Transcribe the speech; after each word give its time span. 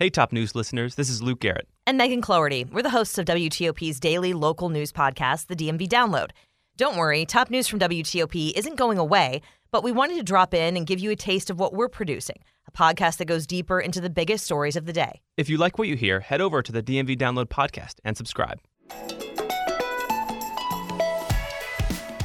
Hey, 0.00 0.08
top 0.08 0.32
news 0.32 0.54
listeners, 0.54 0.94
this 0.94 1.10
is 1.10 1.22
Luke 1.22 1.40
Garrett. 1.40 1.68
And 1.86 1.98
Megan 1.98 2.22
Cloherty. 2.22 2.64
We're 2.64 2.80
the 2.80 2.88
hosts 2.88 3.18
of 3.18 3.26
WTOP's 3.26 4.00
daily 4.00 4.32
local 4.32 4.70
news 4.70 4.92
podcast, 4.92 5.48
the 5.48 5.54
DMV 5.54 5.86
Download. 5.88 6.30
Don't 6.78 6.96
worry, 6.96 7.26
top 7.26 7.50
news 7.50 7.68
from 7.68 7.80
WTOP 7.80 8.52
isn't 8.52 8.76
going 8.76 8.96
away, 8.96 9.42
but 9.70 9.84
we 9.84 9.92
wanted 9.92 10.16
to 10.16 10.22
drop 10.22 10.54
in 10.54 10.78
and 10.78 10.86
give 10.86 11.00
you 11.00 11.10
a 11.10 11.16
taste 11.16 11.50
of 11.50 11.58
what 11.58 11.74
we're 11.74 11.90
producing 11.90 12.36
a 12.66 12.70
podcast 12.70 13.18
that 13.18 13.26
goes 13.26 13.46
deeper 13.46 13.78
into 13.78 14.00
the 14.00 14.08
biggest 14.08 14.46
stories 14.46 14.74
of 14.74 14.86
the 14.86 14.94
day. 14.94 15.20
If 15.36 15.50
you 15.50 15.58
like 15.58 15.78
what 15.78 15.86
you 15.86 15.96
hear, 15.96 16.20
head 16.20 16.40
over 16.40 16.62
to 16.62 16.72
the 16.72 16.82
DMV 16.82 17.18
Download 17.18 17.48
podcast 17.48 17.96
and 18.02 18.16
subscribe. 18.16 18.58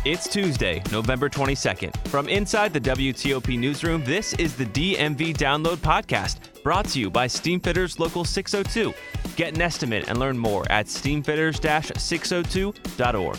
It's 0.06 0.30
Tuesday, 0.30 0.84
November 0.92 1.30
22nd. 1.30 2.08
From 2.10 2.30
inside 2.30 2.72
the 2.72 2.80
WTOP 2.80 3.58
newsroom, 3.58 4.04
this 4.04 4.34
is 4.34 4.56
the 4.56 4.68
DMV 4.68 5.36
Download 5.36 5.78
Podcast, 5.78 6.62
brought 6.62 6.86
to 6.90 7.00
you 7.00 7.10
by 7.10 7.26
Steamfitters 7.26 7.98
Local 7.98 8.24
602. 8.24 8.94
Get 9.36 9.56
an 9.56 9.64
estimate 9.64 10.08
and 10.08 10.20
learn 10.20 10.38
more 10.38 10.64
at 10.72 10.86
steamfitters 10.86 11.60
602.org. 11.60 13.38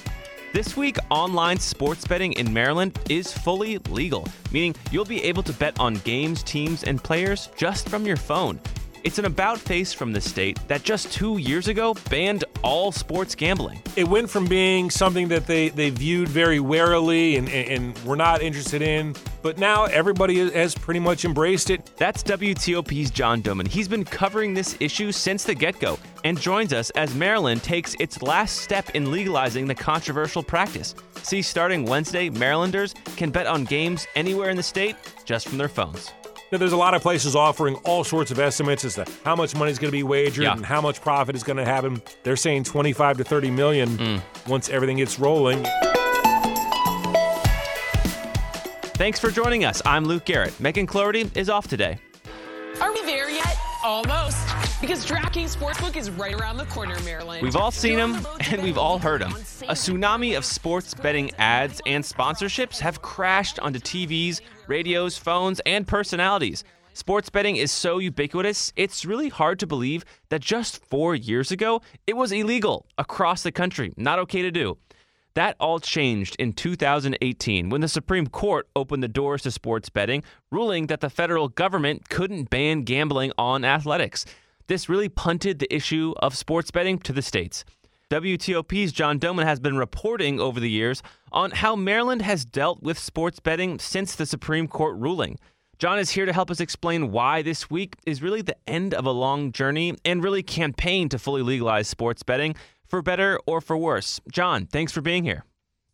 This 0.52 0.76
week, 0.76 0.96
online 1.08 1.60
sports 1.60 2.04
betting 2.04 2.32
in 2.32 2.52
Maryland 2.52 2.98
is 3.08 3.32
fully 3.32 3.78
legal, 3.90 4.26
meaning 4.50 4.74
you'll 4.90 5.04
be 5.04 5.22
able 5.22 5.44
to 5.44 5.52
bet 5.52 5.78
on 5.78 5.94
games, 5.98 6.42
teams, 6.42 6.82
and 6.82 7.00
players 7.00 7.48
just 7.56 7.88
from 7.88 8.04
your 8.04 8.16
phone. 8.16 8.58
It's 9.04 9.20
an 9.20 9.26
about 9.26 9.58
face 9.58 9.92
from 9.92 10.12
the 10.12 10.20
state 10.20 10.58
that 10.66 10.82
just 10.82 11.12
two 11.12 11.38
years 11.38 11.68
ago 11.68 11.94
banned 12.10 12.44
all 12.66 12.90
sports 12.90 13.36
gambling. 13.36 13.80
It 13.94 14.08
went 14.08 14.28
from 14.28 14.44
being 14.46 14.90
something 14.90 15.28
that 15.28 15.46
they, 15.46 15.68
they 15.68 15.90
viewed 15.90 16.28
very 16.28 16.58
warily 16.58 17.36
and, 17.36 17.48
and, 17.48 17.68
and 17.68 17.98
were 18.04 18.16
not 18.16 18.42
interested 18.42 18.82
in, 18.82 19.14
but 19.40 19.56
now 19.56 19.84
everybody 19.84 20.50
has 20.50 20.74
pretty 20.74 20.98
much 20.98 21.24
embraced 21.24 21.70
it. 21.70 21.88
That's 21.96 22.24
WTOP's 22.24 23.12
John 23.12 23.40
Domen. 23.40 23.68
He's 23.68 23.86
been 23.86 24.04
covering 24.04 24.52
this 24.52 24.76
issue 24.80 25.12
since 25.12 25.44
the 25.44 25.54
get 25.54 25.78
go 25.78 25.96
and 26.24 26.40
joins 26.40 26.72
us 26.72 26.90
as 26.90 27.14
Maryland 27.14 27.62
takes 27.62 27.94
its 28.00 28.20
last 28.20 28.56
step 28.56 28.90
in 28.96 29.12
legalizing 29.12 29.68
the 29.68 29.74
controversial 29.74 30.42
practice. 30.42 30.96
See, 31.22 31.42
starting 31.42 31.84
Wednesday, 31.84 32.30
Marylanders 32.30 32.94
can 33.16 33.30
bet 33.30 33.46
on 33.46 33.64
games 33.64 34.08
anywhere 34.16 34.50
in 34.50 34.56
the 34.56 34.62
state 34.64 34.96
just 35.24 35.48
from 35.48 35.58
their 35.58 35.68
phones. 35.68 36.10
Now, 36.52 36.58
there's 36.58 36.72
a 36.72 36.76
lot 36.76 36.94
of 36.94 37.02
places 37.02 37.34
offering 37.34 37.74
all 37.84 38.04
sorts 38.04 38.30
of 38.30 38.38
estimates 38.38 38.84
as 38.84 38.94
to 38.94 39.04
how 39.24 39.34
much 39.34 39.56
money 39.56 39.72
is 39.72 39.80
going 39.80 39.88
to 39.88 39.96
be 39.96 40.04
wagered 40.04 40.44
Yeah. 40.44 40.52
and 40.52 40.64
how 40.64 40.80
much 40.80 41.00
profit 41.00 41.34
is 41.34 41.42
going 41.42 41.56
to 41.56 41.64
happen. 41.64 42.00
They're 42.22 42.36
saying 42.36 42.64
25 42.64 43.18
to 43.18 43.24
30 43.24 43.50
million 43.50 43.88
Mm. 43.98 44.20
once 44.46 44.68
everything 44.68 44.98
gets 44.98 45.18
rolling. 45.18 45.64
Thanks 48.94 49.18
for 49.18 49.30
joining 49.32 49.64
us. 49.64 49.82
I'm 49.84 50.04
Luke 50.04 50.24
Garrett. 50.24 50.58
Megan 50.60 50.86
Cloherty 50.86 51.28
is 51.34 51.50
off 51.50 51.66
today. 51.66 51.98
Are 52.80 52.92
we 52.92 53.02
there 53.02 53.28
yet? 53.28 53.56
Almost. 53.84 54.38
Because 54.80 55.04
DraftKings 55.04 55.56
Sportsbook 55.56 55.96
is 55.96 56.10
right 56.10 56.34
around 56.34 56.58
the 56.58 56.64
corner, 56.66 56.98
Maryland. 57.00 57.42
We've 57.42 57.56
all 57.56 57.70
seen 57.72 57.98
You're 57.98 58.08
them 58.08 58.22
the 58.22 58.28
road 58.28 58.40
to 58.40 58.54
and 58.54 58.62
we've 58.62 58.78
all 58.78 58.98
heard 58.98 59.20
them. 59.22 59.32
A 59.32 59.74
tsunami 59.74 60.36
of 60.36 60.44
sports 60.44 60.94
betting 60.94 61.30
ads 61.38 61.80
and 61.86 62.04
sponsorships 62.04 62.78
have 62.80 63.02
crashed 63.02 63.58
onto 63.58 63.78
TVs, 63.80 64.40
radios, 64.68 65.16
phones, 65.18 65.60
and 65.66 65.86
personalities. 65.86 66.64
Sports 66.92 67.28
betting 67.28 67.56
is 67.56 67.70
so 67.70 67.98
ubiquitous, 67.98 68.72
it's 68.74 69.04
really 69.04 69.28
hard 69.28 69.58
to 69.58 69.66
believe 69.66 70.04
that 70.30 70.40
just 70.40 70.82
four 70.86 71.14
years 71.14 71.50
ago, 71.50 71.82
it 72.06 72.16
was 72.16 72.32
illegal 72.32 72.86
across 72.96 73.42
the 73.42 73.52
country, 73.52 73.92
not 73.96 74.18
okay 74.18 74.40
to 74.40 74.50
do. 74.50 74.78
That 75.34 75.56
all 75.60 75.78
changed 75.78 76.36
in 76.38 76.54
2018 76.54 77.68
when 77.68 77.82
the 77.82 77.88
Supreme 77.88 78.26
Court 78.26 78.66
opened 78.74 79.02
the 79.02 79.08
doors 79.08 79.42
to 79.42 79.50
sports 79.50 79.90
betting, 79.90 80.24
ruling 80.50 80.86
that 80.86 81.02
the 81.02 81.10
federal 81.10 81.50
government 81.50 82.08
couldn't 82.08 82.48
ban 82.48 82.84
gambling 82.84 83.32
on 83.36 83.62
athletics. 83.62 84.24
This 84.66 84.88
really 84.88 85.10
punted 85.10 85.58
the 85.58 85.72
issue 85.72 86.14
of 86.20 86.34
sports 86.34 86.70
betting 86.70 86.98
to 87.00 87.12
the 87.12 87.20
states. 87.20 87.66
WTOP's 88.08 88.92
John 88.92 89.18
Domen 89.18 89.42
has 89.42 89.58
been 89.58 89.76
reporting 89.76 90.38
over 90.38 90.60
the 90.60 90.70
years 90.70 91.02
on 91.32 91.50
how 91.50 91.74
Maryland 91.74 92.22
has 92.22 92.44
dealt 92.44 92.80
with 92.80 92.96
sports 92.96 93.40
betting 93.40 93.80
since 93.80 94.14
the 94.14 94.24
Supreme 94.24 94.68
Court 94.68 94.96
ruling. 94.96 95.40
John 95.78 95.98
is 95.98 96.10
here 96.10 96.24
to 96.24 96.32
help 96.32 96.48
us 96.48 96.60
explain 96.60 97.10
why 97.10 97.42
this 97.42 97.68
week 97.68 97.96
is 98.06 98.22
really 98.22 98.42
the 98.42 98.56
end 98.68 98.94
of 98.94 99.06
a 99.06 99.10
long 99.10 99.50
journey 99.50 99.96
and 100.04 100.22
really 100.22 100.44
campaign 100.44 101.08
to 101.08 101.18
fully 101.18 101.42
legalize 101.42 101.88
sports 101.88 102.22
betting 102.22 102.54
for 102.86 103.02
better 103.02 103.40
or 103.44 103.60
for 103.60 103.76
worse. 103.76 104.20
John, 104.30 104.66
thanks 104.66 104.92
for 104.92 105.00
being 105.00 105.24
here. 105.24 105.44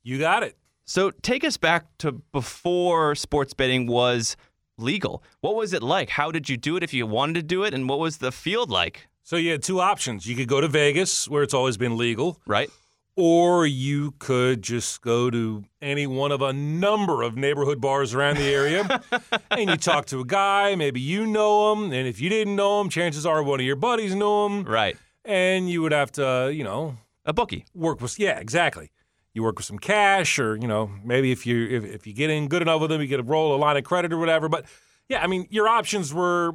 You 0.03 0.19
got 0.19 0.43
it. 0.43 0.59
So 0.85 1.13
take 1.13 1.45
us 1.45 1.57
back 1.57 1.87
to 1.99 2.13
before 2.13 3.15
sports 3.15 3.55
betting 3.55 3.87
was 3.87 4.37
legal. 4.77 5.25
What 5.41 5.55
was 5.55 5.73
it 5.73 5.83
like? 5.83 6.11
How 6.11 6.31
did 6.31 6.51
you 6.51 6.59
do 6.59 6.77
it 6.77 6.83
if 6.83 6.93
you 6.93 7.07
wanted 7.07 7.37
to 7.37 7.43
do 7.43 7.65
it? 7.65 7.73
And 7.73 7.89
what 7.89 7.99
was 7.99 8.19
the 8.19 8.33
field 8.33 8.71
like? 8.71 9.09
So 9.23 9.37
you 9.37 9.53
had 9.53 9.63
two 9.63 9.81
options. 9.81 10.27
You 10.27 10.35
could 10.37 10.49
go 10.49 10.61
to 10.61 10.69
Vegas, 10.69 11.29
where 11.29 11.43
it's 11.43 11.55
always 11.55 11.77
been 11.77 11.97
legal, 11.97 12.41
Right? 12.47 12.71
or 13.15 13.67
you 13.67 14.13
could 14.19 14.63
just 14.63 15.03
go 15.03 15.29
to 15.29 15.63
any 15.83 16.07
one 16.07 16.33
of 16.33 16.41
a 16.41 16.51
number 16.51 17.21
of 17.23 17.37
neighborhood 17.37 17.79
bars 17.79 18.15
around 18.15 18.39
the 18.39 18.49
area 18.49 19.03
and 19.51 19.69
you 19.69 19.77
talk 19.77 20.07
to 20.07 20.21
a 20.21 20.25
guy. 20.25 20.75
Maybe 20.75 20.99
you 20.99 21.27
know 21.27 21.73
him. 21.75 21.93
And 21.93 22.09
if 22.09 22.23
you 22.23 22.31
didn't 22.31 22.57
know 22.57 22.81
him, 22.81 22.89
chances 22.89 23.27
are 23.27 23.43
one 23.43 23.61
of 23.61 23.67
your 23.67 23.77
buddies 23.77 24.15
knew 24.15 24.47
him. 24.47 24.65
Right. 24.65 24.97
And 25.27 25.69
you 25.69 25.83
would 25.83 25.93
have 25.93 26.11
to, 26.13 26.51
you 26.55 26.65
know, 26.65 26.97
A 27.27 27.35
bookie. 27.35 27.67
work 27.75 28.01
with, 28.01 28.19
yeah, 28.19 28.39
exactly. 28.39 28.91
You 29.35 29.43
work 29.43 29.57
with 29.59 29.67
some 29.67 29.79
cash, 29.79 30.39
or, 30.39 30.57
you 30.57 30.67
know, 30.67 30.91
maybe 31.05 31.33
if 31.33 31.47
you 31.47 31.67
if, 31.69 31.85
if 31.85 32.07
you 32.07 32.15
get 32.15 32.31
in 32.31 32.49
good 32.49 32.63
enough 32.63 32.81
with 32.81 32.89
them, 32.91 33.01
you 33.03 33.07
get 33.07 33.21
a 33.21 33.23
roll 33.23 33.55
a 33.55 33.59
line 33.59 33.77
of 33.77 33.85
credit 33.85 34.11
or 34.15 34.19
whatever. 34.19 34.49
But 34.49 34.65
yeah, 35.11 35.23
I 35.23 35.27
mean, 35.27 35.47
your 35.51 35.69
options 35.69 36.15
were 36.15 36.53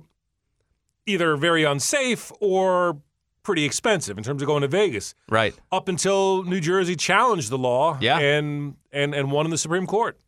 either 1.08 1.36
very 1.38 1.64
unsafe 1.64 2.32
or 2.40 2.98
pretty 3.44 3.64
expensive 3.64 4.18
in 4.18 4.24
terms 4.24 4.42
of 4.42 4.48
going 4.48 4.62
to 4.62 4.68
Vegas 4.68 5.16
Right. 5.30 5.56
up 5.72 5.88
until 5.88 6.44
New 6.44 6.60
Jersey 6.60 6.96
challenged 6.96 7.50
the 7.50 7.58
law 7.58 7.98
Yeah. 8.02 8.20
and 8.20 8.76
and 8.92 9.16
and 9.16 9.32
won 9.32 9.46
in 9.46 9.52
the 9.52 9.58
Supreme 9.58 9.88
Court. 9.88 10.20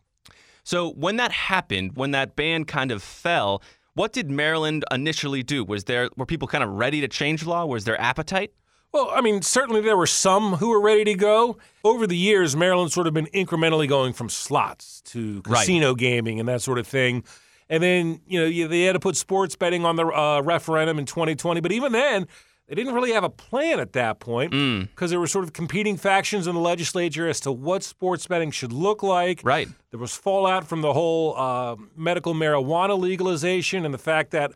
So 0.63 0.91
when 0.91 1.17
that 1.17 1.31
happened, 1.31 1.91
when 1.95 2.11
that 2.11 2.35
ban 2.35 2.63
kind 2.65 2.91
of 2.91 3.01
fell, 3.03 3.61
what 3.93 4.13
did 4.13 4.29
Maryland 4.29 4.85
initially 4.91 5.43
do? 5.43 5.63
Was 5.65 5.83
there 5.85 6.09
were 6.15 6.25
people 6.25 6.47
kind 6.47 6.63
of 6.63 6.69
ready 6.69 7.01
to 7.01 7.07
change 7.07 7.45
law? 7.45 7.65
Was 7.65 7.83
there 7.85 7.99
appetite? 7.99 8.53
Well, 8.91 9.11
I 9.13 9.21
mean, 9.21 9.41
certainly 9.43 9.81
there 9.81 9.97
were 9.97 10.07
some 10.07 10.53
who 10.55 10.69
were 10.69 10.81
ready 10.81 11.03
to 11.03 11.13
go. 11.13 11.57
Over 11.83 12.07
the 12.07 12.17
years, 12.17 12.55
Maryland's 12.55 12.93
sort 12.93 13.05
of 13.05 13.13
been 13.13 13.27
incrementally 13.35 13.87
going 13.87 14.13
from 14.13 14.29
slots 14.29 15.01
to 15.11 15.43
Right. 15.45 15.59
casino 15.59 15.93
gaming 15.93 16.39
and 16.39 16.49
that 16.49 16.61
sort 16.63 16.79
of 16.79 16.87
thing. 16.87 17.23
And 17.69 17.83
then, 17.83 18.21
you 18.25 18.39
know, 18.39 18.67
they 18.67 18.83
had 18.83 18.93
to 18.93 18.99
put 18.99 19.15
sports 19.15 19.55
betting 19.55 19.85
on 19.85 19.95
the 19.95 20.05
uh, 20.05 20.41
referendum 20.41 20.97
in 20.97 21.05
2020. 21.05 21.61
But 21.61 21.71
even 21.71 21.91
then, 21.91 22.27
they 22.67 22.75
didn't 22.75 22.93
really 22.93 23.11
have 23.11 23.23
a 23.23 23.29
plan 23.29 23.79
at 23.79 23.93
that 23.93 24.19
point 24.19 24.51
because 24.51 25.09
there 25.09 25.19
were 25.19 25.27
sort 25.27 25.43
of 25.43 25.53
competing 25.53 25.97
factions 25.97 26.47
in 26.47 26.55
the 26.55 26.61
legislature 26.61 27.27
as 27.27 27.39
to 27.41 27.51
what 27.51 27.83
sports 27.83 28.27
betting 28.27 28.51
should 28.51 28.71
look 28.73 29.01
like. 29.03 29.41
Right. 29.43 29.67
There 29.91 29.99
was 29.99 30.15
fallout 30.15 30.67
from 30.67 30.81
the 30.81 30.93
whole 30.93 31.35
uh, 31.37 31.75
medical 31.95 32.33
marijuana 32.33 32.99
legalization 32.99 33.85
and 33.85 33.93
the 33.93 33.99
fact 33.99 34.31
that 34.31 34.51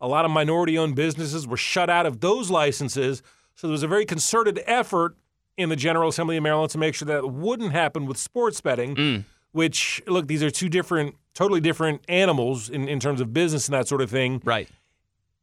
a 0.00 0.06
lot 0.06 0.24
of 0.24 0.30
minority 0.30 0.76
owned 0.78 0.94
businesses 0.94 1.46
were 1.46 1.56
shut 1.56 1.88
out 1.90 2.06
of 2.06 2.20
those 2.20 2.50
licenses. 2.50 3.22
So 3.54 3.66
there 3.66 3.72
was 3.72 3.82
a 3.82 3.88
very 3.88 4.04
concerted 4.04 4.60
effort 4.66 5.16
in 5.56 5.68
the 5.68 5.76
General 5.76 6.08
Assembly 6.08 6.36
of 6.36 6.42
Maryland 6.42 6.70
to 6.72 6.78
make 6.78 6.94
sure 6.94 7.06
that 7.06 7.30
wouldn't 7.32 7.72
happen 7.72 8.06
with 8.06 8.18
sports 8.18 8.60
betting, 8.60 9.24
which, 9.52 10.02
look, 10.06 10.28
these 10.28 10.42
are 10.42 10.50
two 10.50 10.68
different, 10.68 11.16
totally 11.36 11.60
different 11.60 12.00
animals 12.08 12.70
in, 12.70 12.88
in 12.88 12.98
terms 12.98 13.20
of 13.20 13.32
business 13.32 13.68
and 13.68 13.74
that 13.74 13.86
sort 13.86 14.00
of 14.00 14.10
thing. 14.10 14.40
Right. 14.42 14.68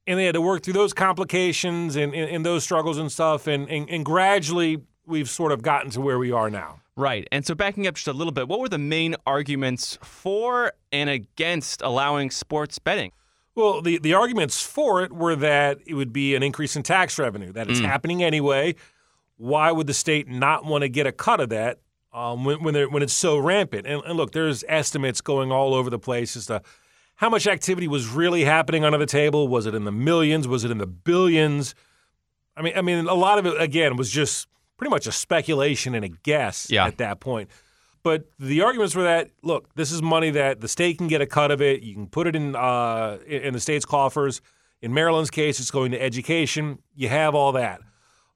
And 0.08 0.20
they 0.20 0.26
had 0.26 0.34
to 0.34 0.42
work 0.42 0.64
through 0.64 0.74
those 0.74 0.92
complications 0.92 1.96
and, 1.96 2.14
and, 2.14 2.30
and 2.30 2.46
those 2.46 2.64
struggles 2.64 2.98
and 2.98 3.12
stuff. 3.12 3.48
And, 3.48 3.70
and, 3.70 3.90
and 3.90 4.04
gradually, 4.04 4.82
we've 5.06 5.30
sort 5.30 5.52
of 5.52 5.62
gotten 5.62 5.92
to 5.92 6.02
where 6.02 6.18
we 6.18 6.32
are 6.32 6.50
now. 6.50 6.82
Right. 6.96 7.28
And 7.32 7.46
so 7.46 7.54
backing 7.56 7.88
up 7.88 7.96
just 7.96 8.08
a 8.08 8.14
little 8.14 8.34
bit, 8.34 8.48
what 8.48 8.60
were 8.60 8.70
the 8.70 8.78
main 8.78 9.16
arguments 9.26 9.98
for 10.02 10.74
and 10.92 11.10
against 11.10 11.82
allowing 11.84 12.32
sports 12.32 12.80
betting? 12.80 13.12
Well, 13.56 13.84
the, 13.84 14.00
the 14.00 14.16
arguments 14.16 14.64
for 14.64 15.04
it 15.04 15.14
were 15.14 15.36
that 15.36 15.78
it 15.86 15.94
would 15.94 16.12
be 16.12 16.34
an 16.34 16.42
increase 16.42 16.76
in 16.76 16.82
tax 16.82 17.20
revenue, 17.20 17.52
that 17.54 17.70
it's 17.70 17.80
mm. 17.80 17.86
happening 17.86 18.24
anyway. 18.24 18.76
Why 19.38 19.72
would 19.72 19.86
the 19.86 19.94
state 19.94 20.28
not 20.28 20.66
want 20.66 20.82
to 20.82 20.90
get 20.90 21.06
a 21.06 21.12
cut 21.12 21.40
of 21.40 21.50
that 21.50 21.80
um, 22.14 22.46
when, 22.46 22.64
when, 22.64 22.76
when 22.92 23.04
it's 23.04 23.14
so 23.14 23.38
rampant? 23.38 23.88
And, 23.88 24.02
and 24.06 24.16
look, 24.16 24.32
there's 24.32 24.64
estimates 24.68 25.22
going 25.22 25.52
all 25.52 25.74
over 25.74 25.90
the 25.90 26.00
place 26.00 26.36
as 26.36 26.46
to 26.48 26.62
how 27.16 27.30
much 27.30 27.48
activity 27.48 27.88
was 27.88 28.08
really 28.08 28.44
happening 28.44 28.84
under 28.84 28.98
the 28.98 29.06
table. 29.06 29.48
Was 29.48 29.66
it 29.66 29.76
in 29.76 29.84
the 29.84 29.92
millions? 29.92 30.48
Was 30.48 30.64
it 30.64 30.72
in 30.72 30.78
the 30.78 30.88
billions? 30.88 31.76
I 32.56 32.62
mean, 32.62 32.74
I 32.76 32.82
mean, 32.82 33.08
a 33.08 33.14
lot 33.14 33.40
of 33.40 33.46
it 33.46 33.60
again 33.62 33.96
was 33.96 34.10
just 34.12 34.48
pretty 34.78 34.90
much 34.90 35.08
a 35.08 35.12
speculation 35.12 35.96
and 35.96 36.04
a 36.06 36.10
guess 36.10 36.68
Yeah. 36.70 36.86
at 36.86 36.98
that 36.98 37.20
point. 37.20 37.50
But 38.04 38.26
the 38.38 38.62
arguments 38.62 38.96
were 38.96 39.04
that 39.04 39.30
look, 39.44 39.74
this 39.76 39.92
is 39.92 40.02
money 40.02 40.30
that 40.32 40.60
the 40.60 40.68
state 40.68 40.98
can 40.98 41.08
get 41.08 41.22
a 41.22 41.26
cut 41.26 41.52
of 41.52 41.62
it. 41.62 41.84
You 41.84 41.94
can 41.94 42.08
put 42.08 42.28
it 42.28 42.36
in 42.36 42.54
uh, 42.56 43.20
in 43.26 43.44
in 43.44 43.54
the 43.54 43.60
state's 43.62 43.86
coffers. 43.86 44.42
In 44.82 44.94
Maryland's 44.94 45.30
case, 45.32 45.62
it's 45.62 45.72
going 45.72 45.92
to 45.92 46.02
education. 46.02 46.80
You 46.96 47.08
have 47.08 47.34
all 47.34 47.54
that. 47.54 47.80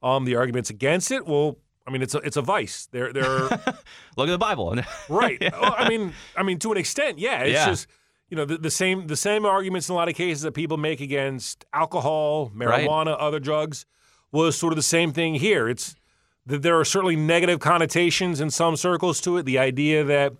Um, 0.02 0.24
the 0.24 0.36
arguments 0.36 0.70
against 0.70 1.10
it, 1.10 1.26
well, 1.26 1.58
I 1.88 1.90
mean, 1.90 2.02
it's 2.02 2.14
a, 2.14 2.18
it's 2.18 2.36
a 2.36 2.42
vice. 2.42 2.86
They're 2.92 3.12
they're 3.12 3.48
Look 4.16 4.28
at 4.28 4.32
the 4.32 4.38
Bible. 4.38 4.76
right. 5.08 5.42
Oh, 5.54 5.74
I 5.76 5.88
mean, 5.88 6.12
I 6.36 6.42
mean, 6.42 6.58
to 6.60 6.70
an 6.72 6.76
extent, 6.78 7.18
yeah. 7.18 7.40
It's 7.40 7.52
Yeah. 7.54 7.66
just 7.66 7.86
you 8.28 8.36
know, 8.36 8.44
the, 8.44 8.58
the 8.58 8.70
same 8.70 9.06
the 9.06 9.16
same 9.16 9.46
arguments 9.46 9.88
in 9.88 9.94
a 9.94 9.96
lot 9.96 10.08
of 10.08 10.14
cases 10.14 10.42
that 10.42 10.52
people 10.52 10.76
make 10.76 11.00
against 11.00 11.64
alcohol, 11.72 12.50
marijuana, 12.54 13.16
other 13.18 13.40
drugs 13.40 13.86
was 14.30 14.56
sort 14.58 14.72
of 14.72 14.76
the 14.76 14.82
same 14.82 15.12
thing 15.12 15.34
here. 15.36 15.66
It's 15.68 15.96
that 16.44 16.62
there 16.62 16.78
are 16.78 16.84
certainly 16.84 17.16
negative 17.16 17.58
connotations 17.60 18.40
in 18.40 18.50
some 18.50 18.76
circles 18.76 19.20
to 19.22 19.38
it. 19.38 19.44
The 19.44 19.58
idea 19.58 20.04
that 20.04 20.34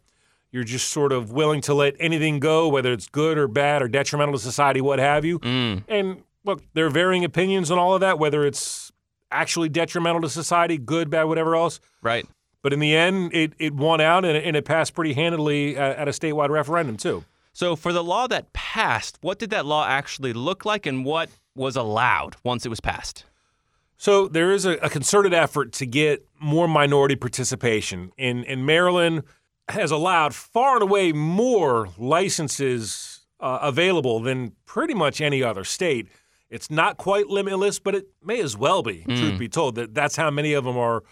you're 0.51 0.65
just 0.65 0.89
sort 0.91 1.12
of 1.12 1.33
willing 1.33 1.61
to 1.62 1.75
let 1.75 1.94
anything 1.99 2.41
go, 2.41 2.69
whether 2.69 2.93
it's 2.93 3.06
good 3.09 3.37
or 3.39 3.49
bad 3.49 3.83
or 3.83 3.89
detrimental 3.89 4.35
to 4.35 4.39
society, 4.41 4.81
what 4.81 4.99
have 4.99 5.25
you. 5.25 5.39
Mm. 5.41 5.85
And 5.89 6.23
look, 6.44 6.62
there 6.75 6.87
are 6.87 6.91
varying 6.91 7.25
opinions 7.25 7.71
on 7.71 7.79
all 7.79 7.94
of 7.94 8.01
that, 8.01 8.19
whether 8.19 8.47
it's 8.47 8.91
actually 9.31 9.69
detrimental 9.69 10.21
to 10.23 10.29
society, 10.29 10.79
good, 10.79 11.11
bad, 11.11 11.25
whatever 11.25 11.55
else. 11.57 11.81
Right. 12.03 12.27
But 12.63 12.73
in 12.73 12.81
the 12.81 12.95
end, 12.97 13.33
it, 13.35 13.53
it 13.59 13.75
won 13.75 14.01
out 14.01 14.25
and, 14.25 14.37
it- 14.37 14.45
and 14.45 14.57
it 14.57 14.65
passed 14.65 14.95
pretty 14.95 15.13
handily 15.15 15.77
at, 15.77 15.97
at 15.97 16.09
a 16.09 16.11
statewide 16.13 16.51
referendum, 16.51 16.97
too. 16.97 17.25
So, 17.53 17.75
for 17.77 17.93
the 17.93 18.05
law 18.05 18.27
that 18.29 18.53
passed, 18.53 19.19
what 19.21 19.39
did 19.39 19.51
that 19.51 19.67
law 19.67 19.87
actually 19.87 20.33
look 20.33 20.65
like 20.65 20.87
and 20.87 21.05
what 21.05 21.29
was 21.57 21.75
allowed 21.77 22.37
once 22.45 22.65
it 22.65 22.69
was 22.69 22.81
passed? 22.81 23.25
So 24.01 24.29
there 24.29 24.53
is 24.53 24.65
a, 24.65 24.75
a 24.75 24.89
concerted 24.89 25.35
effort 25.35 25.73
to 25.73 25.87
get 25.87 26.25
more 26.39 26.69
minority 26.69 27.17
participation. 27.17 28.13
In 28.17 28.45
in 28.45 28.65
Maryland 28.65 29.25
has 29.69 29.91
allowed 29.91 30.37
far 30.37 30.75
and 30.75 30.83
away 30.85 31.11
more 31.13 31.89
licenses 31.99 33.21
uh, 33.41 33.59
available 33.61 34.21
than 34.21 34.53
pretty 34.67 34.95
much 34.95 35.21
any 35.21 35.43
other 35.43 35.65
state. 35.65 36.09
It's 36.50 36.71
not 36.71 36.97
quite 36.97 37.27
limitless, 37.29 37.79
but 37.79 37.95
it 37.95 38.06
may 38.25 38.41
as 38.41 38.56
well 38.56 38.83
be. 38.83 39.05
Truth 39.05 39.39
be 39.39 39.49
told, 39.49 39.75
that 39.75 39.95
that's 39.95 40.17
how 40.17 40.31
many 40.31 40.53
of 40.55 40.65
them 40.65 40.77
are 40.79 41.03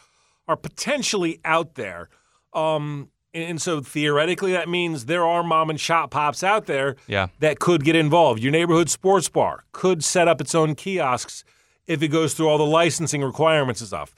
are 0.48 0.56
potentially 0.56 1.40
out 1.44 1.74
there. 1.74 2.08
Um, 2.54 3.10
and, 3.34 3.44
and 3.50 3.62
so 3.62 3.80
theoretically, 3.80 4.52
that 4.52 4.68
means 4.68 5.06
there 5.06 5.26
are 5.26 5.42
mom 5.42 5.70
and 5.70 5.78
shop 5.80 6.10
pops 6.12 6.42
out 6.44 6.66
there 6.66 6.96
Yeah. 7.08 7.26
that 7.40 7.58
could 7.58 7.84
get 7.84 7.96
involved. 7.96 8.40
Your 8.42 8.52
neighborhood 8.52 8.88
sports 8.88 9.28
bar 9.28 9.64
could 9.72 10.04
set 10.04 10.28
up 10.28 10.40
its 10.40 10.54
own 10.54 10.74
kiosks 10.76 11.44
if 11.86 12.00
it 12.02 12.08
goes 12.08 12.32
through 12.34 12.48
all 12.48 12.58
the 12.58 12.64
licensing 12.64 13.22
requirements 13.22 13.80
and 13.80 13.88
stuff. 13.88 14.14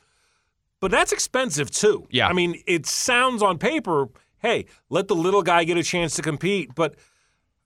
But 0.80 0.90
that's 0.90 1.12
expensive 1.12 1.70
too. 1.70 2.06
Yeah. 2.10 2.28
I 2.28 2.32
mean, 2.34 2.62
it 2.66 2.86
sounds 2.86 3.42
on 3.42 3.58
paper, 3.58 4.08
hey, 4.40 4.66
let 4.90 5.08
the 5.08 5.16
little 5.16 5.42
guy 5.42 5.64
get 5.64 5.76
a 5.78 5.82
chance 5.82 6.14
to 6.16 6.22
compete. 6.22 6.74
But 6.74 6.94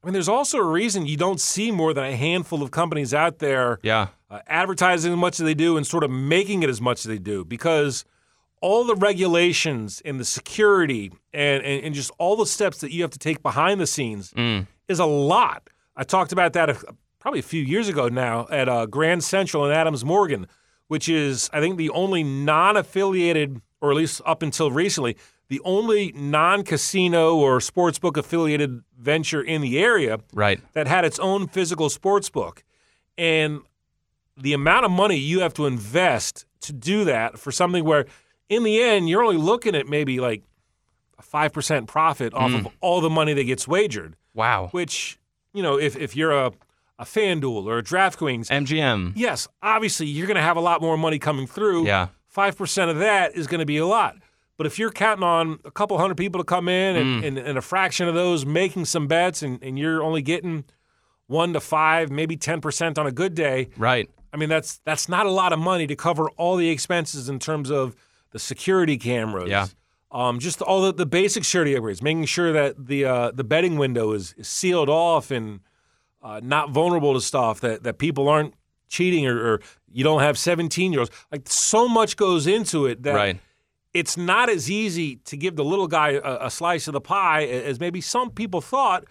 I 0.02 0.06
mean, 0.08 0.12
there's 0.14 0.28
also 0.28 0.58
a 0.58 0.64
reason 0.64 1.06
you 1.06 1.16
don't 1.16 1.40
see 1.40 1.70
more 1.70 1.94
than 1.94 2.04
a 2.04 2.16
handful 2.16 2.62
of 2.62 2.70
companies 2.72 3.14
out 3.14 3.38
there 3.38 3.78
Yeah. 3.82 4.08
uh, 4.31 4.40
advertising 4.49 5.12
as 5.12 5.19
much 5.19 5.38
as 5.38 5.44
they 5.44 5.54
do 5.54 5.76
and 5.76 5.87
sort 5.87 6.02
of 6.02 6.10
making 6.10 6.62
it 6.64 6.69
as 6.70 6.81
much 6.81 7.00
as 7.00 7.04
they 7.04 7.19
do 7.19 7.44
because 7.44 8.04
all 8.60 8.84
the 8.84 8.96
regulations 8.96 10.02
and 10.04 10.19
the 10.19 10.25
security 10.25 11.12
and, 11.32 11.62
and, 11.64 11.84
and 11.84 11.94
just 11.94 12.10
all 12.19 12.37
the 12.37 12.46
steps 12.46 12.78
that 12.78 12.90
you 12.93 13.02
have 13.02 13.10
to 13.12 13.19
take 13.19 13.43
behind 13.43 13.81
the 13.81 13.87
scenes 13.87 14.32
is 14.88 14.99
a 14.99 15.04
lot. 15.06 15.69
I 15.96 16.05
talked 16.05 16.32
about 16.32 16.52
that 16.55 16.70
a, 16.70 16.76
probably 17.20 17.40
a 17.40 17.44
few 17.44 17.62
years 17.62 17.88
ago 17.88 18.08
now 18.08 18.46
at 18.50 18.69
uh, 18.69 18.87
Grand 18.87 19.22
Central 19.22 19.64
in 19.66 19.72
Adams 19.72 20.05
Morgan, 20.05 20.46
which 20.88 21.08
is, 21.08 21.48
I 21.52 21.60
think, 21.60 21.76
the 21.76 21.90
only 21.90 22.22
non 22.22 22.76
affiliated, 22.76 23.60
or 23.81 23.90
at 23.90 23.96
least 23.96 24.20
up 24.26 24.43
until 24.43 24.70
recently, 24.70 25.16
the 25.52 25.60
only 25.66 26.12
non 26.14 26.62
casino 26.62 27.37
or 27.37 27.58
sportsbook 27.58 28.16
affiliated 28.16 28.81
venture 28.99 29.43
in 29.43 29.60
the 29.60 29.78
area 29.78 30.19
Right. 30.32 30.58
that 30.72 30.87
had 30.87 31.04
its 31.04 31.19
own 31.19 31.46
physical 31.46 31.90
sports 31.90 32.31
book. 32.31 32.64
And 33.19 33.60
the 34.34 34.54
amount 34.54 34.87
of 34.87 34.90
money 34.90 35.16
you 35.19 35.40
have 35.40 35.52
to 35.54 35.66
invest 35.66 36.46
to 36.62 36.72
do 36.72 37.04
that 37.04 37.38
for 37.38 37.52
something 37.52 37.84
where, 37.84 38.06
in 38.49 38.62
the 38.62 38.82
end, 38.82 39.10
you're 39.10 39.22
only 39.22 39.37
looking 39.37 39.75
at 39.75 39.87
maybe 39.87 40.20
like 40.20 40.43
a 41.19 41.22
5% 41.22 41.87
profit 41.87 42.32
off 42.32 42.55
of 42.55 42.60
mm. 42.62 42.72
all 42.81 43.02
the 43.02 43.10
money 43.10 43.34
that 43.34 43.44
gets 43.44 43.69
wagered, 43.69 44.16
Wow. 44.32 44.69
which, 44.70 45.19
you 45.52 45.62
know, 45.62 45.78
if, 45.78 45.96
if 45.96 46.16
you're 46.16 46.32
a, 46.32 46.50
a 46.98 47.05
FanDuel 47.05 47.66
or 47.66 47.76
a 47.76 47.82
DraftKings, 47.82 48.48
MGM. 48.48 49.12
yes, 49.16 49.48
obviously 49.62 50.06
you're 50.06 50.26
going 50.26 50.37
to 50.37 50.43
have 50.43 50.56
a 50.56 50.60
lot 50.62 50.81
more 50.81 50.96
money 50.96 51.19
coming 51.19 51.46
through. 51.46 51.84
Yeah. 51.87 52.08
5% 52.34 52.88
of 52.88 53.00
that 53.00 53.37
is 53.37 53.46
going 53.46 53.60
to 53.60 53.66
be 53.66 53.76
a 53.76 53.84
lot. 53.87 54.16
But 54.58 54.66
if 54.66 54.78
you're 54.78 54.90
counting 54.90 55.25
on 55.25 55.58
a 55.64 55.70
couple 55.70 55.99
hundred 55.99 56.16
people 56.16 56.40
to 56.40 56.44
come 56.44 56.69
in 56.69 56.96
and, 56.96 57.25
and, 57.25 57.38
and 57.38 57.58
a 57.58 57.62
fraction 57.62 58.06
of 58.08 58.14
those 58.14 58.44
making 58.46 58.84
some 58.84 59.06
bets 59.08 59.43
and, 59.43 59.62
and 59.62 59.78
you're 59.78 60.02
only 60.02 60.22
getting 60.22 60.64
one 61.26 61.52
to 61.54 61.60
five, 61.60 62.10
maybe 62.10 62.37
10% 62.37 62.99
on 62.99 63.06
a 63.06 63.12
good 63.12 63.34
day, 63.34 63.70
Right. 63.76 64.08
I 64.34 64.38
mean, 64.38 64.49
that's 64.49 64.78
that's 64.84 65.08
not 65.10 65.26
a 65.26 65.31
lot 65.31 65.52
of 65.52 65.58
money 65.58 65.87
to 65.87 65.94
cover 65.96 66.31
all 66.38 66.56
the 66.56 66.70
expenses 66.70 67.28
in 67.28 67.38
terms 67.38 67.70
of 67.70 67.94
the 68.31 68.38
security 68.38 68.96
cameras. 68.96 69.50
Yeah. 69.50 69.66
Um, 70.10 70.38
just 70.38 70.62
all 70.62 70.82
the, 70.82 70.93
the 70.93 71.06
basic 71.06 71.44
security 71.44 71.75
upgrades, 71.75 72.02
making 72.02 72.25
sure 72.26 72.50
that 72.52 72.87
the 72.87 73.05
uh, 73.05 73.31
the 73.32 73.44
betting 73.44 73.76
window 73.76 74.12
is, 74.12 74.34
is 74.38 74.48
sealed 74.48 74.88
off 74.88 75.31
and 75.31 75.60
uh, 76.22 76.40
not 76.43 76.70
vulnerable 76.70 77.12
to 77.14 77.20
stuff 77.20 77.60
that, 77.60 77.82
that 77.82 77.98
people 77.98 78.28
aren't 78.28 78.55
cheating 78.88 79.26
or, 79.26 79.38
or 79.38 79.60
you 79.90 80.05
don't 80.05 80.20
have 80.20 80.38
17 80.38 80.93
year 80.93 81.00
olds. 81.00 81.10
Like 81.31 81.43
so 81.46 81.87
much 81.88 82.16
goes 82.16 82.46
into 82.46 82.87
it 82.87 83.02
that 83.02 83.14
Right. 83.14 83.40
It's 83.94 84.16
not 84.16 84.48
as 84.48 84.70
easy 84.70 85.16
to 85.16 85.36
give 85.36 85.56
the 85.56 85.64
little 85.64 85.86
guy 85.86 86.10
a, 86.10 86.46
a 86.46 86.50
slice 86.50 86.86
of 86.86 86.92
the 86.92 87.00
pie 87.00 87.44
as 87.44 87.78
maybe 87.78 88.00
some 88.00 88.30
people 88.30 88.60
thought. 88.60 89.04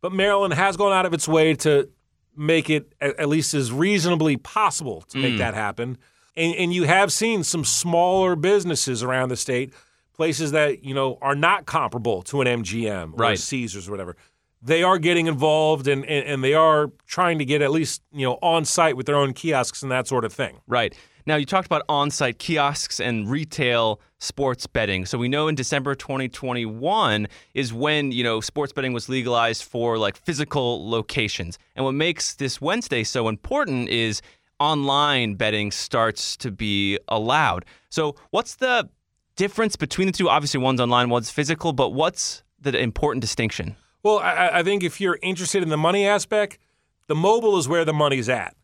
But 0.00 0.12
Maryland 0.12 0.54
has 0.54 0.76
gone 0.76 0.92
out 0.92 1.06
of 1.06 1.12
its 1.12 1.26
way 1.26 1.54
to 1.56 1.88
make 2.36 2.70
it 2.70 2.92
a- 3.00 3.20
at 3.20 3.28
least 3.28 3.52
as 3.52 3.72
reasonably 3.72 4.36
possible 4.36 5.02
to 5.08 5.18
make 5.18 5.34
mm. 5.34 5.38
that 5.38 5.54
happen. 5.54 5.98
And, 6.36 6.54
and 6.54 6.72
you 6.72 6.84
have 6.84 7.12
seen 7.12 7.42
some 7.42 7.64
smaller 7.64 8.36
businesses 8.36 9.02
around 9.02 9.30
the 9.30 9.36
state, 9.36 9.74
places 10.14 10.52
that 10.52 10.84
you 10.84 10.94
know 10.94 11.18
are 11.20 11.34
not 11.34 11.66
comparable 11.66 12.22
to 12.22 12.40
an 12.40 12.62
MGM 12.62 13.14
or 13.14 13.16
Right. 13.16 13.38
Caesars 13.38 13.88
or 13.88 13.90
whatever. 13.90 14.16
They 14.60 14.82
are 14.82 14.98
getting 14.98 15.26
involved 15.26 15.86
and, 15.86 16.04
and, 16.04 16.26
and 16.26 16.44
they 16.44 16.54
are 16.54 16.90
trying 17.06 17.38
to 17.38 17.44
get 17.44 17.62
at 17.62 17.72
least 17.72 18.02
you 18.12 18.24
know 18.24 18.38
on 18.40 18.64
site 18.64 18.96
with 18.96 19.06
their 19.06 19.16
own 19.16 19.32
kiosks 19.32 19.82
and 19.82 19.90
that 19.90 20.06
sort 20.06 20.24
of 20.24 20.32
thing. 20.32 20.60
Right. 20.68 20.94
Now, 21.28 21.36
you 21.36 21.44
talked 21.44 21.66
about 21.66 21.82
on 21.90 22.10
site 22.10 22.38
kiosks 22.38 23.00
and 23.00 23.30
retail 23.30 24.00
sports 24.18 24.66
betting. 24.66 25.04
So, 25.04 25.18
we 25.18 25.28
know 25.28 25.46
in 25.46 25.54
December 25.56 25.94
2021 25.94 27.28
is 27.52 27.70
when, 27.70 28.12
you 28.12 28.24
know, 28.24 28.40
sports 28.40 28.72
betting 28.72 28.94
was 28.94 29.10
legalized 29.10 29.64
for 29.64 29.98
like 29.98 30.16
physical 30.16 30.88
locations. 30.88 31.58
And 31.76 31.84
what 31.84 31.92
makes 31.92 32.34
this 32.34 32.62
Wednesday 32.62 33.04
so 33.04 33.28
important 33.28 33.90
is 33.90 34.22
online 34.58 35.34
betting 35.34 35.70
starts 35.70 36.34
to 36.38 36.50
be 36.50 36.98
allowed. 37.08 37.66
So, 37.90 38.16
what's 38.30 38.54
the 38.54 38.88
difference 39.36 39.76
between 39.76 40.06
the 40.06 40.12
two? 40.12 40.30
Obviously, 40.30 40.60
one's 40.60 40.80
online, 40.80 41.10
one's 41.10 41.28
physical, 41.28 41.74
but 41.74 41.90
what's 41.90 42.42
the 42.58 42.74
important 42.80 43.20
distinction? 43.20 43.76
Well, 44.02 44.20
I, 44.20 44.48
I 44.54 44.62
think 44.62 44.82
if 44.82 44.98
you're 44.98 45.18
interested 45.20 45.62
in 45.62 45.68
the 45.68 45.76
money 45.76 46.06
aspect, 46.06 46.58
the 47.06 47.14
mobile 47.14 47.58
is 47.58 47.68
where 47.68 47.84
the 47.84 47.92
money's 47.92 48.30
at. 48.30 48.56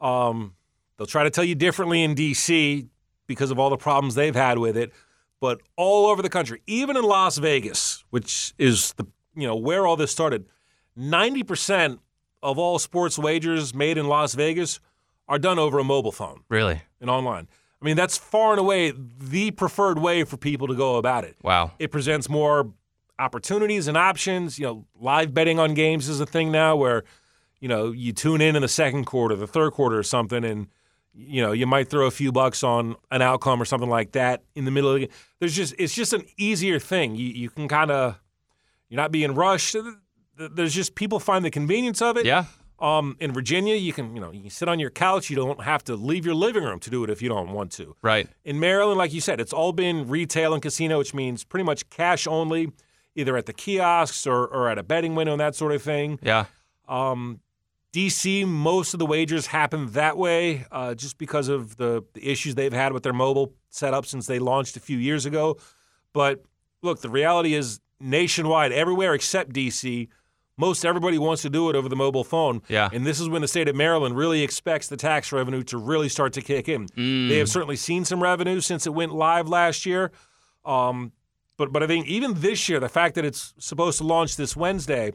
Um, 0.00 0.55
they'll 0.96 1.06
try 1.06 1.24
to 1.24 1.30
tell 1.30 1.44
you 1.44 1.54
differently 1.54 2.02
in 2.02 2.14
D.C. 2.14 2.88
because 3.26 3.50
of 3.50 3.58
all 3.58 3.70
the 3.70 3.76
problems 3.76 4.14
they've 4.14 4.34
had 4.34 4.58
with 4.58 4.76
it, 4.76 4.92
but 5.40 5.60
all 5.76 6.06
over 6.06 6.22
the 6.22 6.28
country, 6.28 6.62
even 6.66 6.96
in 6.96 7.04
Las 7.04 7.38
Vegas, 7.38 8.04
which 8.10 8.54
is 8.58 8.92
the 8.94 9.06
you 9.34 9.46
know 9.46 9.56
where 9.56 9.86
all 9.86 9.96
this 9.96 10.10
started, 10.10 10.46
ninety 10.94 11.42
percent 11.42 12.00
of 12.42 12.58
all 12.58 12.78
sports 12.78 13.18
wagers 13.18 13.74
made 13.74 13.98
in 13.98 14.06
Las 14.08 14.34
Vegas 14.34 14.80
are 15.28 15.38
done 15.38 15.58
over 15.58 15.78
a 15.78 15.84
mobile 15.84 16.12
phone 16.12 16.42
Really? 16.48 16.82
and 17.00 17.10
online. 17.10 17.48
I 17.82 17.84
mean, 17.84 17.96
that's 17.96 18.16
far 18.16 18.52
and 18.52 18.60
away 18.60 18.92
the 19.18 19.50
preferred 19.50 19.98
way 19.98 20.22
for 20.24 20.36
people 20.36 20.66
to 20.68 20.74
go 20.74 20.96
about 20.96 21.24
it. 21.24 21.36
Wow. 21.42 21.72
It 21.78 21.90
presents 21.90 22.28
more 22.28 22.72
opportunities 23.18 23.88
and 23.88 23.96
options. 23.96 24.58
You 24.58 24.66
know, 24.66 24.86
live 24.98 25.34
betting 25.34 25.58
on 25.58 25.74
games 25.74 26.08
is 26.08 26.20
a 26.20 26.26
thing 26.26 26.52
now 26.52 26.76
where, 26.76 27.02
you 27.60 27.68
know, 27.68 27.90
you 27.92 28.12
tune 28.12 28.40
in 28.40 28.54
in 28.56 28.62
the 28.62 28.68
second 28.68 29.04
quarter, 29.04 29.34
the 29.36 29.46
third 29.46 29.72
quarter 29.72 29.98
or 29.98 30.02
something, 30.02 30.44
and 30.44 30.68
you 31.16 31.42
know, 31.42 31.52
you 31.52 31.66
might 31.66 31.88
throw 31.88 32.06
a 32.06 32.10
few 32.10 32.30
bucks 32.30 32.62
on 32.62 32.96
an 33.10 33.22
outcome 33.22 33.60
or 33.60 33.64
something 33.64 33.88
like 33.88 34.12
that 34.12 34.42
in 34.54 34.64
the 34.64 34.70
middle 34.70 34.90
of 34.90 34.94
the 34.94 35.06
game. 35.06 35.14
There's 35.40 35.54
just 35.54 35.74
it's 35.78 35.94
just 35.94 36.12
an 36.12 36.24
easier 36.36 36.78
thing. 36.78 37.16
You 37.16 37.28
you 37.28 37.50
can 37.50 37.68
kind 37.68 37.90
of 37.90 38.20
you're 38.88 38.96
not 38.96 39.12
being 39.12 39.34
rushed. 39.34 39.76
There's 40.36 40.74
just 40.74 40.94
people 40.94 41.18
find 41.18 41.44
the 41.44 41.50
convenience 41.50 42.02
of 42.02 42.16
it. 42.16 42.26
Yeah. 42.26 42.44
Um, 42.78 43.16
in 43.20 43.32
Virginia, 43.32 43.74
you 43.74 43.94
can 43.94 44.14
you 44.14 44.20
know 44.20 44.30
you 44.30 44.42
can 44.42 44.50
sit 44.50 44.68
on 44.68 44.78
your 44.78 44.90
couch. 44.90 45.30
You 45.30 45.36
don't 45.36 45.62
have 45.62 45.82
to 45.84 45.96
leave 45.96 46.26
your 46.26 46.34
living 46.34 46.62
room 46.62 46.78
to 46.80 46.90
do 46.90 47.02
it 47.04 47.10
if 47.10 47.22
you 47.22 47.28
don't 47.28 47.50
want 47.52 47.72
to. 47.72 47.96
Right. 48.02 48.28
In 48.44 48.60
Maryland, 48.60 48.98
like 48.98 49.14
you 49.14 49.22
said, 49.22 49.40
it's 49.40 49.52
all 49.52 49.72
been 49.72 50.08
retail 50.08 50.52
and 50.52 50.62
casino, 50.62 50.98
which 50.98 51.14
means 51.14 51.44
pretty 51.44 51.64
much 51.64 51.88
cash 51.88 52.26
only, 52.26 52.72
either 53.14 53.36
at 53.36 53.46
the 53.46 53.54
kiosks 53.54 54.26
or, 54.26 54.46
or 54.46 54.68
at 54.68 54.76
a 54.76 54.82
betting 54.82 55.14
window 55.14 55.32
and 55.32 55.40
that 55.40 55.54
sort 55.54 55.72
of 55.72 55.82
thing. 55.82 56.18
Yeah. 56.22 56.44
Um, 56.86 57.40
DC, 57.96 58.46
most 58.46 58.92
of 58.92 58.98
the 58.98 59.06
wagers 59.06 59.46
happen 59.46 59.90
that 59.92 60.18
way 60.18 60.66
uh, 60.70 60.94
just 60.94 61.16
because 61.16 61.48
of 61.48 61.78
the, 61.78 62.04
the 62.12 62.30
issues 62.30 62.54
they've 62.54 62.72
had 62.72 62.92
with 62.92 63.02
their 63.02 63.14
mobile 63.14 63.54
setup 63.70 64.04
since 64.04 64.26
they 64.26 64.38
launched 64.38 64.76
a 64.76 64.80
few 64.80 64.98
years 64.98 65.24
ago. 65.24 65.56
But 66.12 66.44
look, 66.82 67.00
the 67.00 67.08
reality 67.08 67.54
is 67.54 67.80
nationwide, 67.98 68.70
everywhere 68.70 69.14
except 69.14 69.54
DC, 69.54 70.08
most 70.58 70.84
everybody 70.84 71.16
wants 71.16 71.40
to 71.42 71.48
do 71.48 71.70
it 71.70 71.76
over 71.76 71.88
the 71.88 71.96
mobile 71.96 72.22
phone. 72.22 72.60
Yeah. 72.68 72.90
And 72.92 73.06
this 73.06 73.18
is 73.18 73.30
when 73.30 73.40
the 73.40 73.48
state 73.48 73.66
of 73.66 73.74
Maryland 73.74 74.14
really 74.14 74.42
expects 74.42 74.88
the 74.88 74.98
tax 74.98 75.32
revenue 75.32 75.62
to 75.64 75.78
really 75.78 76.10
start 76.10 76.34
to 76.34 76.42
kick 76.42 76.68
in. 76.68 76.88
They 77.30 77.38
have 77.38 77.48
certainly 77.48 77.76
seen 77.76 78.04
some 78.04 78.22
revenue 78.22 78.60
since 78.60 78.86
it 78.86 78.92
went 78.92 79.14
live 79.14 79.48
last 79.48 79.86
year. 79.86 80.12
Um, 80.66 81.12
but 81.56 81.72
but 81.72 81.82
I 81.82 81.86
think 81.86 82.06
even 82.08 82.34
this 82.34 82.68
year, 82.68 82.78
the 82.78 82.90
fact 82.90 83.14
that 83.14 83.24
it's 83.24 83.54
supposed 83.58 83.96
to 83.98 84.04
launch 84.04 84.36
this 84.36 84.54
Wednesday, 84.54 85.12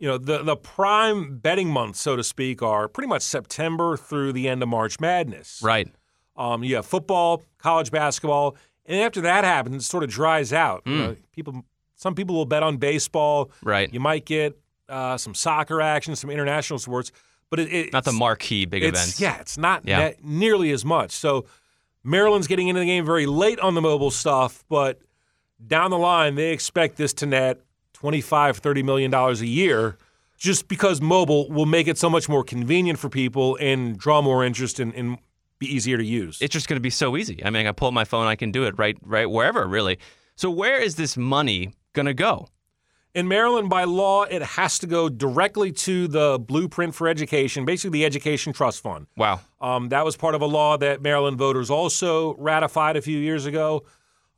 you 0.00 0.08
know, 0.08 0.18
the 0.18 0.42
the 0.42 0.56
prime 0.56 1.36
betting 1.38 1.68
months, 1.68 2.00
so 2.00 2.16
to 2.16 2.24
speak, 2.24 2.62
are 2.62 2.88
pretty 2.88 3.06
much 3.08 3.22
September 3.22 3.96
through 3.96 4.32
the 4.32 4.48
end 4.48 4.62
of 4.62 4.68
March 4.68 4.98
Madness. 4.98 5.60
Right. 5.62 5.88
Um, 6.36 6.64
you 6.64 6.76
have 6.76 6.86
football, 6.86 7.42
college 7.58 7.90
basketball, 7.90 8.56
and 8.86 8.98
after 9.00 9.20
that 9.20 9.44
happens, 9.44 9.84
it 9.84 9.86
sort 9.86 10.02
of 10.02 10.10
dries 10.10 10.52
out. 10.52 10.82
You 10.86 10.96
know, 10.96 11.16
people, 11.32 11.64
some 11.96 12.14
people 12.14 12.34
will 12.34 12.46
bet 12.46 12.62
on 12.62 12.78
baseball. 12.78 13.50
Right. 13.62 13.92
You 13.92 14.00
might 14.00 14.24
get 14.24 14.58
uh, 14.88 15.18
some 15.18 15.34
soccer 15.34 15.82
action, 15.82 16.16
some 16.16 16.30
international 16.30 16.78
sports, 16.78 17.12
but 17.50 17.60
it, 17.60 17.70
it 17.72 17.92
Not 17.92 18.04
the 18.04 18.12
marquee 18.12 18.64
big 18.64 18.82
it's, 18.82 18.98
events. 18.98 19.20
Yeah, 19.20 19.38
it's 19.38 19.58
not 19.58 19.86
Yeah. 19.86 19.98
ne- 19.98 20.16
nearly 20.22 20.70
as 20.70 20.82
much. 20.84 21.10
So 21.12 21.44
Maryland's 22.02 22.46
getting 22.46 22.68
into 22.68 22.80
the 22.80 22.86
game 22.86 23.04
very 23.04 23.26
late 23.26 23.60
on 23.60 23.74
the 23.74 23.82
mobile 23.82 24.10
stuff, 24.10 24.64
but 24.70 24.98
down 25.66 25.90
the 25.90 25.98
line 25.98 26.36
they 26.36 26.52
expect 26.52 26.96
this 26.96 27.12
to 27.12 27.26
net 27.26 27.60
25 28.00 28.56
30 28.56 28.82
million 28.82 29.10
dollars 29.10 29.42
a 29.42 29.46
year 29.46 29.98
just 30.38 30.68
because 30.68 31.02
mobile 31.02 31.50
will 31.50 31.66
make 31.66 31.86
it 31.86 31.98
so 31.98 32.08
much 32.08 32.30
more 32.30 32.42
convenient 32.42 32.98
for 32.98 33.10
people 33.10 33.58
and 33.60 33.98
draw 33.98 34.22
more 34.22 34.42
interest 34.42 34.80
and, 34.80 34.94
and 34.94 35.18
be 35.58 35.66
easier 35.66 35.98
to 35.98 36.04
use. 36.04 36.38
It's 36.40 36.54
just 36.54 36.66
going 36.66 36.78
to 36.78 36.80
be 36.82 36.88
so 36.88 37.14
easy. 37.14 37.44
I 37.44 37.50
mean, 37.50 37.66
I 37.66 37.72
pull 37.72 37.88
up 37.88 37.94
my 37.94 38.04
phone, 38.04 38.26
I 38.26 38.36
can 38.36 38.50
do 38.50 38.64
it 38.64 38.78
right, 38.78 38.96
right 39.02 39.30
wherever, 39.30 39.66
really. 39.66 39.98
So 40.36 40.50
where 40.50 40.80
is 40.80 40.94
this 40.94 41.18
money 41.18 41.74
going 41.92 42.06
to 42.06 42.14
go? 42.14 42.48
In 43.12 43.28
Maryland, 43.28 43.68
by 43.68 43.84
law, 43.84 44.22
it 44.22 44.40
has 44.40 44.78
to 44.78 44.86
go 44.86 45.10
directly 45.10 45.72
to 45.72 46.08
the 46.08 46.38
Blueprint 46.38 46.94
for 46.94 47.06
Education, 47.06 47.66
basically 47.66 47.98
the 47.98 48.06
Education 48.06 48.54
Trust 48.54 48.82
Fund. 48.82 49.08
Wow. 49.18 49.40
Um, 49.60 49.90
that 49.90 50.06
was 50.06 50.16
part 50.16 50.34
of 50.34 50.40
a 50.40 50.46
law 50.46 50.78
that 50.78 51.02
Maryland 51.02 51.36
voters 51.36 51.68
also 51.68 52.34
ratified 52.36 52.96
a 52.96 53.02
few 53.02 53.18
years 53.18 53.44
ago. 53.44 53.84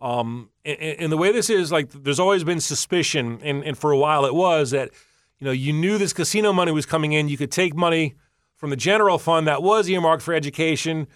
Um, 0.02 0.50
and, 0.64 0.78
and 0.80 1.12
the 1.12 1.16
way 1.16 1.30
this 1.32 1.48
is, 1.48 1.70
like, 1.70 1.90
there's 1.90 2.18
always 2.20 2.42
been 2.44 2.60
suspicion, 2.60 3.38
and, 3.42 3.62
and 3.64 3.78
for 3.78 3.92
a 3.92 3.96
while 3.96 4.24
it 4.26 4.34
was 4.34 4.72
that, 4.72 4.90
you 5.38 5.44
know, 5.44 5.52
you 5.52 5.72
knew 5.72 5.96
this 5.96 6.12
casino 6.12 6.52
money 6.52 6.72
was 6.72 6.86
coming 6.86 7.12
in. 7.12 7.28
You 7.28 7.36
could 7.36 7.52
take 7.52 7.74
money 7.74 8.16
from 8.56 8.70
the 8.70 8.76
general 8.76 9.18
fund 9.18 9.46
that 9.46 9.62
was 9.62 9.88
earmarked 9.88 10.22
for 10.22 10.34
education 10.34 11.06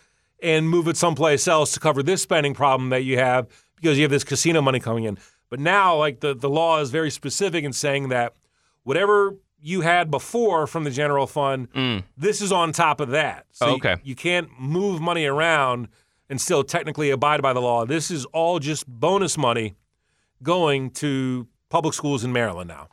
and 0.42 0.68
move 0.70 0.86
it 0.88 0.96
someplace 0.96 1.48
else 1.48 1.72
to 1.72 1.80
cover 1.80 2.02
this 2.02 2.22
spending 2.22 2.54
problem 2.54 2.90
that 2.90 3.02
you 3.04 3.18
have 3.18 3.46
because 3.76 3.98
you 3.98 4.02
have 4.04 4.10
this 4.10 4.24
casino 4.24 4.60
money 4.62 4.78
coming 4.80 5.04
in. 5.04 5.18
But 5.50 5.60
now, 5.60 5.96
like, 5.96 6.20
the, 6.20 6.34
the 6.34 6.48
law 6.50 6.80
is 6.80 6.90
very 6.90 7.10
specific 7.10 7.64
in 7.64 7.72
saying 7.72 8.08
that 8.10 8.34
whatever 8.84 9.36
you 9.60 9.80
had 9.80 10.10
before 10.10 10.66
from 10.66 10.84
the 10.84 10.90
general 10.90 11.26
fund, 11.26 11.68
this 12.16 12.40
is 12.40 12.52
on 12.52 12.72
top 12.72 13.00
of 13.00 13.10
that. 13.10 13.46
So 13.52 13.66
Oh, 13.66 13.68
you- 13.70 13.76
okay. 13.76 13.96
you 14.04 14.14
can't 14.14 14.48
move 14.60 15.00
money 15.00 15.24
around 15.26 15.88
and 16.28 16.40
still 16.40 16.64
technically 16.64 17.10
abide 17.10 17.42
by 17.42 17.52
the 17.52 17.60
law. 17.60 17.84
This 17.84 18.10
is 18.10 18.24
all 18.26 18.58
just 18.58 18.86
bonus 18.86 19.38
money 19.38 19.74
going 20.42 20.90
to 20.90 21.46
public 21.68 21.94
schools 21.94 22.24
in 22.24 22.32
Maryland 22.32 22.68
now. 22.68 22.88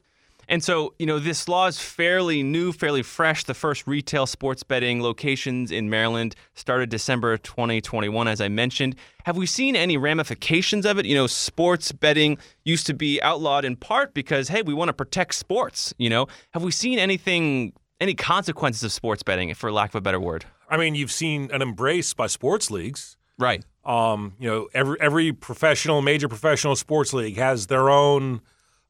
And 0.50 0.64
so, 0.64 0.94
you 1.00 1.06
know, 1.06 1.20
this 1.20 1.48
law 1.48 1.68
is 1.68 1.80
fairly 1.80 2.44
new, 2.44 2.74
fairly 2.74 3.02
fresh. 3.02 3.46
The 3.46 3.54
first 3.54 3.88
retail 3.88 4.26
sports 4.26 4.62
betting 4.62 5.02
locations 5.02 5.72
in 5.72 5.90
Maryland 5.90 6.36
started 6.54 6.90
December 6.90 7.38
2021, 7.38 8.28
as 8.28 8.42
I 8.42 8.50
mentioned. 8.50 8.96
Have 9.24 9.38
we 9.38 9.46
seen 9.46 9.76
any 9.76 9.96
ramifications 9.96 10.86
of 10.86 11.00
it? 11.00 11.06
You 11.06 11.16
know, 11.16 11.28
sports 11.28 11.92
betting 11.94 12.38
used 12.66 12.86
to 12.88 12.94
be 12.94 13.22
outlawed 13.22 13.64
in 13.64 13.78
part 13.78 14.14
because, 14.14 14.50
hey, 14.50 14.62
we 14.62 14.74
want 14.74 14.90
to 14.90 14.94
protect 14.94 15.36
sports. 15.36 15.94
You 15.98 16.10
know, 16.10 16.28
have 16.52 16.64
we 16.64 16.72
seen 16.72 17.00
anything, 17.00 17.72
any 18.02 18.14
consequences 18.14 18.84
of 18.84 18.92
sports 18.92 19.24
betting, 19.24 19.54
for 19.54 19.72
lack 19.72 19.92
of 19.92 19.96
a 19.96 20.02
better 20.02 20.20
word? 20.20 20.46
I 20.70 20.76
mean, 20.76 20.94
you've 20.94 21.12
seen 21.12 21.52
an 21.52 21.62
embrace 21.62 22.14
by 22.14 22.28
sports 22.28 22.70
leagues. 22.70 23.16
Right. 23.38 23.64
Um, 23.86 24.34
you 24.40 24.50
know, 24.50 24.70
every 24.74 24.98
every 25.02 25.34
professional, 25.34 26.02
major 26.02 26.28
professional 26.30 26.76
sports 26.76 27.14
league 27.14 27.36
has 27.38 27.68
their 27.68 27.90
own, 27.90 28.42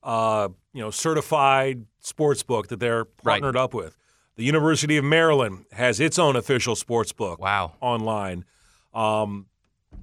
uh, 0.03 0.49
you 0.73 0.81
know, 0.81 0.91
certified 0.91 1.85
sports 1.99 2.43
book 2.43 2.67
that 2.67 2.79
they're 2.79 3.05
Right. 3.23 3.41
partnered 3.41 3.57
up 3.57 3.73
with. 3.73 3.95
The 4.35 4.43
University 4.43 4.97
of 4.97 5.05
Maryland 5.05 5.65
has 5.71 5.99
its 5.99 6.17
own 6.19 6.35
official 6.35 6.75
sports 6.75 7.11
book. 7.11 7.39
Wow. 7.39 7.73
online. 7.81 8.45
Um, 8.93 9.45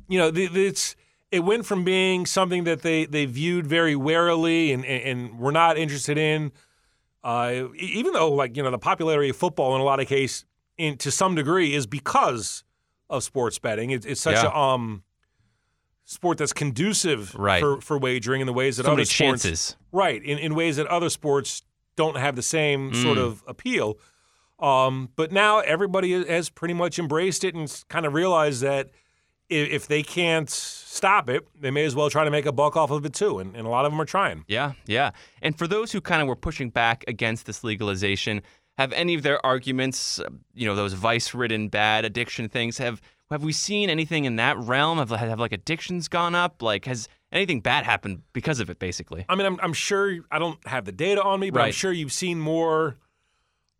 you 0.09 0.19
know, 0.19 0.31
the, 0.31 0.47
the- 0.47 0.67
it's 0.67 0.97
it 1.31 1.41
went 1.41 1.65
from 1.67 1.85
being 1.85 2.27
something 2.27 2.65
that 2.65 2.83
they 2.83 3.05
they 3.07 3.27
viewed 3.27 3.67
very 3.67 3.95
warily 3.95 4.73
and 4.73 4.85
and, 4.85 5.03
and 5.31 5.39
were 5.39 5.53
not 5.53 5.79
interested 5.79 6.19
in. 6.19 6.51
Uh, 7.23 7.65
even 7.79 8.13
though, 8.15 8.33
like 8.33 8.57
you 8.57 8.63
know, 8.63 8.71
the 8.71 8.79
popularity 8.79 9.29
of 9.29 9.37
football 9.37 9.75
in 9.75 9.81
a 9.81 9.85
lot 9.85 10.01
of 10.01 10.07
cases, 10.09 10.45
in 10.79 10.97
to 10.97 11.11
some 11.11 11.35
degree, 11.35 11.75
is 11.75 11.87
because 11.87 12.65
of 13.11 13.23
sports 13.23 13.59
betting. 13.59 13.91
It, 13.91 14.07
it's 14.07 14.21
such 14.23 14.37
Yeah. 14.37 14.47
a 14.47 14.57
um 14.57 15.03
sport 16.05 16.39
that's 16.39 16.53
conducive 16.53 17.35
Right. 17.35 17.61
for, 17.61 17.81
for 17.81 17.99
wagering 17.99 18.41
in 18.41 18.47
the 18.47 18.53
ways 18.53 18.79
that 18.79 18.85
So 18.87 18.93
other 18.93 19.05
sports 19.05 19.43
chances. 19.43 19.77
right 19.93 20.23
in, 20.25 20.39
in 20.39 20.55
ways 20.55 20.77
that 20.77 20.87
other 20.89 21.09
sports 21.11 21.63
don't 21.97 22.17
have 22.17 22.35
the 22.37 22.43
same 22.43 22.95
sort 22.95 23.19
Mm. 23.19 23.25
of 23.27 23.45
appeal 23.47 23.99
um, 24.59 25.09
but 25.17 25.33
now 25.33 25.61
everybody 25.61 26.23
has 26.27 26.51
pretty 26.51 26.75
much 26.75 26.99
embraced 26.99 27.45
it 27.45 27.55
and 27.55 27.83
kind 27.89 28.05
of 28.07 28.13
realized 28.13 28.61
that 28.63 28.91
if, 29.49 29.69
if 29.71 29.87
they 29.87 30.03
can't 30.03 30.51
stop 30.51 31.29
it 31.31 31.47
they 31.61 31.71
may 31.71 31.85
as 31.85 31.95
well 31.95 32.11
try 32.11 32.25
to 32.25 32.31
make 32.31 32.45
a 32.47 32.53
buck 32.53 32.77
off 32.77 32.91
of 32.91 33.05
it 33.07 33.13
too 33.15 33.39
and, 33.39 33.55
and 33.55 33.65
a 33.67 33.71
lot 33.71 33.85
of 33.85 33.93
them 33.93 34.01
are 34.01 34.05
trying 34.05 34.45
Yeah, 34.49 34.73
yeah. 34.87 35.13
And 35.43 35.57
for 35.57 35.69
those 35.69 35.93
who 35.93 36.01
kind 36.01 36.21
of 36.23 36.27
were 36.29 36.37
pushing 36.37 36.71
back 36.71 37.05
against 37.07 37.47
this 37.47 37.63
legalization, 37.63 38.43
have 38.81 38.93
any 38.93 39.15
of 39.15 39.23
their 39.23 39.45
arguments, 39.45 40.21
you 40.55 40.67
know, 40.67 40.75
those 40.75 40.95
vice-ridden 40.95 41.69
bad 41.69 42.05
addiction 42.07 42.49
things, 42.49 42.79
have 42.79 43.01
have 43.31 43.45
we 43.45 43.53
seen 43.53 43.91
anything 43.91 44.25
in 44.25 44.37
that 44.37 44.57
realm? 44.59 44.99
Have, 44.99 45.11
have 45.11 45.39
like 45.39 45.53
addictions 45.53 46.09
gone 46.09 46.35
up? 46.35 46.63
Like 46.63 46.87
has 46.87 47.07
anything 47.31 47.61
bad 47.61 47.85
happened 47.85 48.23
because 48.33 48.59
of 48.59 48.71
it? 48.71 48.79
Basically, 48.79 49.25
i 49.29 49.35
mean 49.37 49.47
i'm, 49.47 49.59
I'm 49.63 49.73
sure 49.73 50.19
i 50.31 50.39
don't 50.39 50.59
have 50.67 50.85
the 50.85 50.93
data 50.93 51.23
on 51.23 51.39
me 51.41 51.51
but 51.51 51.61
i'm 51.63 51.73
sure 51.73 51.93
you've 51.93 52.13
seen 52.13 52.41
more 52.41 52.97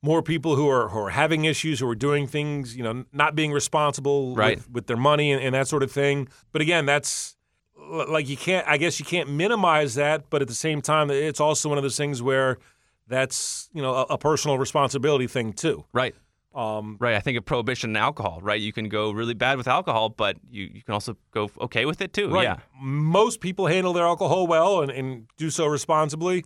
more 0.03 0.23
people 0.23 0.55
who 0.57 0.69
are 0.69 0.89
who 0.89 0.99
are 1.01 1.11
having 1.11 1.45
issues 1.47 1.81
who 1.81 1.89
are 1.89 1.95
doing 2.09 2.27
things 2.27 2.77
you 2.77 2.83
know 2.83 3.05
not 3.13 3.35
being 3.35 3.53
responsible 3.53 4.35
Right. 4.37 4.59
with, 4.59 4.71
with 4.71 4.87
their 4.87 4.97
money 4.97 5.33
and, 5.33 5.43
and 5.43 5.55
that 5.55 5.67
sort 5.69 5.83
of 5.83 5.91
thing 5.91 6.29
but 6.53 6.61
again 6.63 6.87
that's 6.87 7.37
like 8.09 8.29
you 8.29 8.37
can't 8.37 8.67
i 8.69 8.77
guess 8.77 8.99
you 9.01 9.07
can't 9.07 9.29
minimize 9.29 9.95
that 9.97 10.31
but 10.31 10.43
at 10.43 10.49
the 10.49 10.55
same 10.55 10.81
time 10.81 11.11
it's 11.11 11.41
also 11.41 11.69
one 11.69 11.79
of 11.79 11.83
those 11.83 11.97
things 11.97 12.23
where 12.23 12.59
that's 13.11 13.69
you 13.75 13.83
know 13.83 13.95
a, 13.95 14.03
a 14.15 14.19
personal 14.19 14.57
responsibility 14.59 15.27
thing 15.27 15.53
too 15.53 15.85
right? 15.93 16.15
um, 16.55 16.97
Right. 16.99 17.15
I 17.15 17.21
think 17.21 17.37
of 17.39 17.45
prohibition 17.45 17.91
and 17.91 17.97
alcohol. 17.99 18.41
Right. 18.43 18.61
You 18.61 18.73
can 18.73 18.89
go 18.89 19.13
really 19.13 19.35
bad 19.35 19.57
with 19.59 19.69
alcohol, 19.69 20.09
but 20.09 20.37
you, 20.51 20.65
you 20.75 20.83
can 20.83 20.95
also 20.95 21.17
go 21.31 21.49
okay 21.61 21.85
with 21.87 22.01
it 22.01 22.13
too. 22.13 22.29
right 22.31 22.43
Yeah. 22.45 22.57
most 22.81 23.41
people 23.41 23.67
handle 23.67 23.93
their 23.93 24.07
alcohol 24.07 24.47
well 24.47 24.81
and, 24.83 24.91
and 24.91 25.27
do 25.37 25.51
so 25.51 25.67
responsibly 25.67 26.45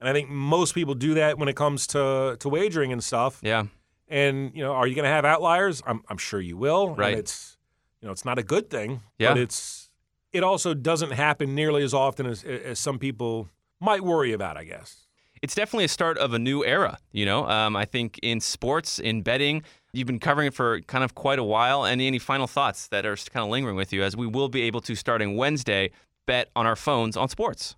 and 0.00 0.08
i 0.08 0.12
think 0.12 0.28
most 0.28 0.74
people 0.74 0.94
do 0.94 1.14
that 1.14 1.38
when 1.38 1.48
it 1.48 1.56
comes 1.56 1.86
to 1.88 2.36
to 2.40 2.48
wagering 2.48 2.90
and 2.92 3.02
stuff 3.04 3.40
Yeah. 3.42 3.64
And 4.08 4.52
you 4.56 4.62
know, 4.62 4.72
are 4.72 4.86
you 4.86 4.94
going 4.94 5.08
to 5.10 5.14
have 5.18 5.24
outliers? 5.24 5.82
I'm, 5.86 6.00
I'm 6.10 6.18
sure 6.18 6.38
you 6.40 6.58
will. 6.58 6.88
and 6.90 6.98
Right. 6.98 7.18
it's 7.18 7.56
you 8.00 8.06
know, 8.06 8.12
it's 8.12 8.24
not 8.24 8.38
a 8.38 8.42
good 8.42 8.68
thing. 8.68 9.00
Yeah. 9.18 9.30
But 9.30 9.38
it's 9.38 9.88
it 10.32 10.42
also 10.44 10.74
doesn't 10.74 11.12
happen 11.12 11.54
nearly 11.54 11.82
as 11.82 11.94
often 11.94 12.26
as 12.26 12.44
as 12.44 12.78
some 12.78 12.98
people 12.98 13.48
might 13.80 14.02
worry 14.02 14.32
about. 14.34 14.56
I 14.58 14.64
guess. 14.64 15.03
It's 15.44 15.54
definitely 15.54 15.84
a 15.84 15.88
start 15.88 16.16
of 16.16 16.32
a 16.32 16.38
new 16.38 16.64
era. 16.64 16.98
You 17.12 17.26
know, 17.26 17.46
um, 17.46 17.76
I 17.76 17.84
think 17.84 18.18
in 18.22 18.40
sports, 18.40 18.98
in 18.98 19.20
betting, 19.20 19.62
you've 19.92 20.06
been 20.06 20.18
covering 20.18 20.48
it 20.48 20.54
for 20.54 20.80
kind 20.80 21.04
of 21.04 21.14
quite 21.14 21.38
a 21.38 21.44
while. 21.44 21.84
Any 21.84 22.06
any 22.06 22.18
final 22.18 22.46
thoughts 22.46 22.88
that 22.88 23.04
are 23.04 23.14
kind 23.14 23.44
of 23.44 23.50
lingering 23.50 23.76
with 23.76 23.92
you 23.92 24.02
as 24.02 24.16
we 24.16 24.26
will 24.26 24.48
be 24.48 24.62
able 24.62 24.80
to 24.80 24.94
starting 24.94 25.36
Wednesday 25.36 25.90
bet 26.24 26.48
on 26.56 26.66
our 26.66 26.76
phones 26.76 27.14
on 27.14 27.28
sports? 27.28 27.76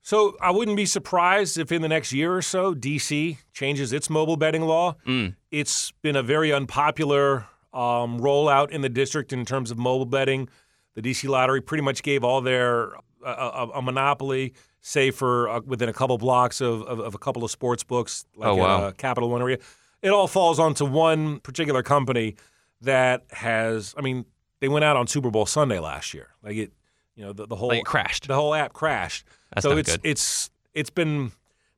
So 0.00 0.36
I 0.40 0.50
wouldn't 0.50 0.76
be 0.76 0.84
surprised 0.84 1.56
if 1.56 1.70
in 1.70 1.82
the 1.82 1.88
next 1.88 2.12
year 2.12 2.34
or 2.34 2.42
so 2.42 2.74
DC 2.74 3.38
changes 3.52 3.92
its 3.92 4.10
mobile 4.10 4.36
betting 4.36 4.62
law. 4.62 4.96
Mm. 5.06 5.36
It's 5.52 5.92
been 6.02 6.16
a 6.16 6.22
very 6.24 6.52
unpopular 6.52 7.46
um, 7.72 8.18
rollout 8.18 8.70
in 8.70 8.80
the 8.80 8.88
district 8.88 9.32
in 9.32 9.44
terms 9.44 9.70
of 9.70 9.78
mobile 9.78 10.06
betting. 10.06 10.48
The 10.96 11.02
DC 11.02 11.28
Lottery 11.28 11.60
pretty 11.60 11.84
much 11.84 12.02
gave 12.02 12.24
all 12.24 12.40
their 12.40 12.94
a, 13.24 13.30
a, 13.30 13.70
a 13.76 13.82
monopoly, 13.82 14.54
say 14.82 15.10
for 15.10 15.48
uh, 15.48 15.60
within 15.64 15.88
a 15.88 15.92
couple 15.92 16.18
blocks 16.18 16.60
of, 16.60 16.82
of, 16.82 16.98
of 17.00 17.14
a 17.14 17.18
couple 17.18 17.44
of 17.44 17.50
sports 17.50 17.82
books, 17.84 18.26
like 18.36 18.48
Oh, 18.48 18.54
wow. 18.56 18.78
at, 18.78 18.84
uh, 18.84 18.92
Capital 18.92 19.30
One 19.30 19.40
Arena. 19.40 19.58
It 20.02 20.10
all 20.10 20.26
falls 20.28 20.58
onto 20.58 20.84
one 20.84 21.38
particular 21.40 21.82
company 21.82 22.34
that 22.80 23.24
has. 23.30 23.94
I 23.96 24.00
mean, 24.02 24.24
they 24.60 24.68
went 24.68 24.84
out 24.84 24.96
on 24.96 25.06
Super 25.06 25.30
Bowl 25.30 25.46
Sunday 25.46 25.78
last 25.78 26.12
year. 26.12 26.28
Like 26.42 26.56
it, 26.56 26.72
you 27.14 27.24
know, 27.24 27.32
the, 27.32 27.46
the 27.46 27.54
whole 27.56 27.68
Like 27.68 27.84
crashed. 27.84 28.26
the 28.26 28.34
whole 28.34 28.54
app 28.54 28.72
crashed. 28.72 29.24
That's 29.54 29.62
so 29.62 29.70
not 29.70 29.78
it's 29.78 29.92
good. 29.92 30.00
it's 30.04 30.50
it's 30.74 30.90
been 30.90 31.30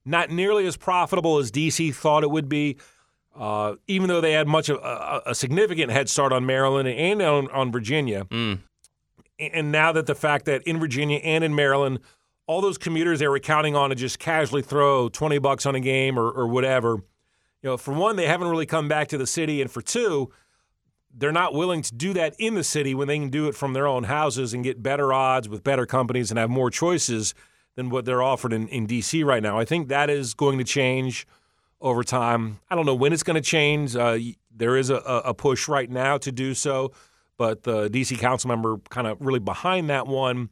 not 0.06 0.30
nearly 0.30 0.66
as 0.66 0.76
profitable 0.76 1.38
as 1.38 1.50
DC 1.50 1.94
thought 1.94 2.22
it 2.24 2.30
would 2.30 2.48
be. 2.48 2.76
Uh, 3.36 3.74
even 3.88 4.06
though 4.08 4.20
they 4.20 4.32
had 4.32 4.46
much 4.46 4.68
of 4.68 4.78
a, 4.78 5.22
a 5.26 5.34
significant 5.34 5.90
head 5.90 6.08
start 6.08 6.32
on 6.32 6.46
Maryland 6.46 6.88
and 6.88 7.20
on, 7.20 7.50
on 7.50 7.72
Virginia, 7.72 8.24
Mm. 8.30 8.60
and 9.40 9.72
now 9.72 9.90
that 9.92 10.06
the 10.06 10.14
fact 10.14 10.44
that 10.44 10.62
in 10.62 10.78
Virginia 10.78 11.18
and 11.18 11.42
in 11.42 11.52
Maryland, 11.54 11.98
all 12.46 12.60
those 12.60 12.78
commuters 12.78 13.20
they 13.20 13.28
were 13.28 13.38
counting 13.38 13.74
on 13.74 13.90
to 13.90 13.96
just 13.96 14.18
casually 14.18 14.62
throw 14.62 15.08
twenty 15.08 15.38
bucks 15.38 15.66
on 15.66 15.74
a 15.74 15.80
game 15.80 16.18
or, 16.18 16.30
or 16.30 16.46
whatever, 16.46 17.02
you 17.64 17.70
know, 17.70 17.76
for 17.78 17.94
one, 17.94 18.16
they 18.16 18.26
haven't 18.26 18.48
really 18.48 18.66
come 18.66 18.88
back 18.88 19.08
to 19.08 19.16
the 19.16 19.26
city, 19.26 19.62
and 19.62 19.70
for 19.70 19.80
two, 19.80 20.30
they're 21.16 21.32
not 21.32 21.54
willing 21.54 21.80
to 21.80 21.94
do 21.94 22.12
that 22.12 22.34
in 22.38 22.54
the 22.54 22.62
city 22.62 22.94
when 22.94 23.08
they 23.08 23.18
can 23.18 23.30
do 23.30 23.48
it 23.48 23.54
from 23.54 23.72
their 23.72 23.86
own 23.86 24.04
houses 24.04 24.52
and 24.52 24.62
get 24.62 24.82
better 24.82 25.14
odds 25.14 25.48
with 25.48 25.64
better 25.64 25.86
companies 25.86 26.30
and 26.30 26.38
have 26.38 26.50
more 26.50 26.70
choices 26.70 27.34
than 27.76 27.88
what 27.88 28.04
they're 28.04 28.22
offered 28.22 28.52
in, 28.52 28.68
in 28.68 28.86
DC 28.86 29.24
right 29.24 29.42
now. 29.42 29.58
I 29.58 29.64
think 29.64 29.88
that 29.88 30.10
is 30.10 30.34
going 30.34 30.58
to 30.58 30.64
change 30.64 31.26
over 31.80 32.04
time. 32.04 32.60
I 32.70 32.74
don't 32.74 32.84
know 32.84 32.94
when 32.94 33.14
it's 33.14 33.22
going 33.22 33.40
to 33.40 33.48
change. 33.48 33.96
Uh, 33.96 34.18
there 34.54 34.76
is 34.76 34.90
a, 34.90 34.96
a 34.96 35.32
push 35.32 35.66
right 35.66 35.90
now 35.90 36.18
to 36.18 36.30
do 36.30 36.52
so, 36.52 36.92
but 37.38 37.62
the 37.62 37.88
DC 37.88 38.18
council 38.18 38.48
member 38.48 38.76
kind 38.90 39.06
of 39.06 39.16
really 39.20 39.40
behind 39.40 39.88
that 39.88 40.06
one 40.06 40.50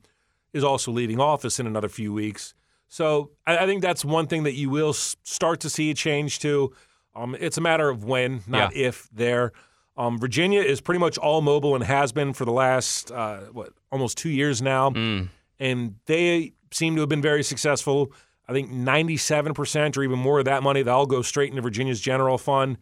is 0.52 0.62
also 0.64 0.90
leaving 0.92 1.20
office 1.20 1.58
in 1.60 1.66
another 1.66 1.88
few 1.88 2.12
weeks. 2.12 2.54
So 2.88 3.30
I, 3.46 3.58
I 3.58 3.66
think 3.66 3.82
that's 3.82 4.04
one 4.04 4.26
thing 4.26 4.42
that 4.42 4.52
you 4.54 4.68
will 4.70 4.90
s- 4.90 5.16
start 5.22 5.60
to 5.60 5.70
see 5.70 5.90
a 5.90 5.94
change 5.94 6.38
to. 6.40 6.72
Um, 7.14 7.36
it's 7.40 7.58
a 7.58 7.60
matter 7.60 7.88
of 7.88 8.04
when, 8.04 8.42
not 8.46 8.74
Yeah. 8.76 8.88
if. 8.88 9.08
There, 9.12 9.52
um, 9.96 10.18
Virginia 10.18 10.60
is 10.62 10.80
pretty 10.80 10.98
much 10.98 11.16
all 11.18 11.40
mobile 11.42 11.74
and 11.74 11.84
has 11.84 12.12
been 12.12 12.32
for 12.32 12.44
the 12.44 12.52
last 12.52 13.10
uh, 13.10 13.40
what 13.52 13.70
almost 13.90 14.18
two 14.18 14.30
years 14.30 14.60
now, 14.62 14.90
Mm. 14.90 15.28
and 15.58 15.94
they 16.06 16.52
seem 16.70 16.94
to 16.96 17.00
have 17.02 17.08
been 17.08 17.22
very 17.22 17.42
successful. 17.42 18.12
I 18.48 18.52
think 18.52 18.70
97% 18.70 19.96
or 19.96 20.02
even 20.02 20.18
more 20.18 20.38
of 20.40 20.44
that 20.46 20.62
money, 20.62 20.82
they'll 20.82 21.06
go 21.06 21.22
straight 21.22 21.50
into 21.50 21.62
Virginia's 21.62 22.00
general 22.00 22.38
fund. 22.38 22.76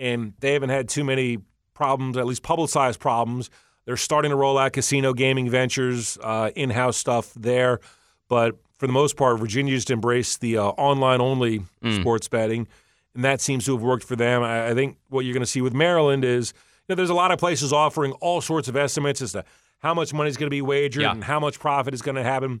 And 0.00 0.34
they 0.40 0.52
haven't 0.52 0.70
had 0.70 0.88
too 0.88 1.02
many 1.02 1.38
problems, 1.74 2.16
at 2.16 2.26
least 2.26 2.42
publicized 2.44 3.00
problems. 3.00 3.50
They're 3.88 3.96
starting 3.96 4.28
to 4.32 4.36
roll 4.36 4.58
out 4.58 4.74
casino 4.74 5.14
gaming 5.14 5.48
ventures, 5.48 6.18
uh, 6.22 6.50
in 6.54 6.68
house 6.68 6.98
stuff 6.98 7.32
there. 7.34 7.80
But 8.28 8.56
for 8.76 8.86
the 8.86 8.92
most 8.92 9.16
part, 9.16 9.38
Virginia 9.40 9.74
just 9.74 9.90
embraced 9.90 10.42
the 10.42 10.58
uh, 10.58 10.64
online 10.64 11.22
only 11.22 11.62
sports 11.98 12.28
betting. 12.28 12.68
And 13.14 13.24
that 13.24 13.40
seems 13.40 13.64
to 13.64 13.72
have 13.72 13.80
worked 13.82 14.04
for 14.04 14.14
them. 14.14 14.42
I, 14.42 14.68
I 14.68 14.74
think 14.74 14.98
what 15.08 15.24
you're 15.24 15.32
going 15.32 15.40
to 15.42 15.46
see 15.46 15.62
with 15.62 15.72
Maryland 15.72 16.22
is 16.22 16.52
you 16.86 16.92
know, 16.92 16.96
there's 16.96 17.08
a 17.08 17.14
lot 17.14 17.32
of 17.32 17.38
places 17.38 17.72
offering 17.72 18.12
all 18.20 18.42
sorts 18.42 18.68
of 18.68 18.76
estimates 18.76 19.22
as 19.22 19.32
to 19.32 19.42
how 19.78 19.94
much 19.94 20.12
money 20.12 20.28
is 20.28 20.36
going 20.36 20.48
to 20.48 20.54
be 20.54 20.60
wagered 20.60 21.00
Yeah. 21.04 21.12
and 21.12 21.24
how 21.24 21.40
much 21.40 21.58
profit 21.58 21.94
is 21.94 22.02
going 22.02 22.16
to 22.16 22.22
happen. 22.22 22.60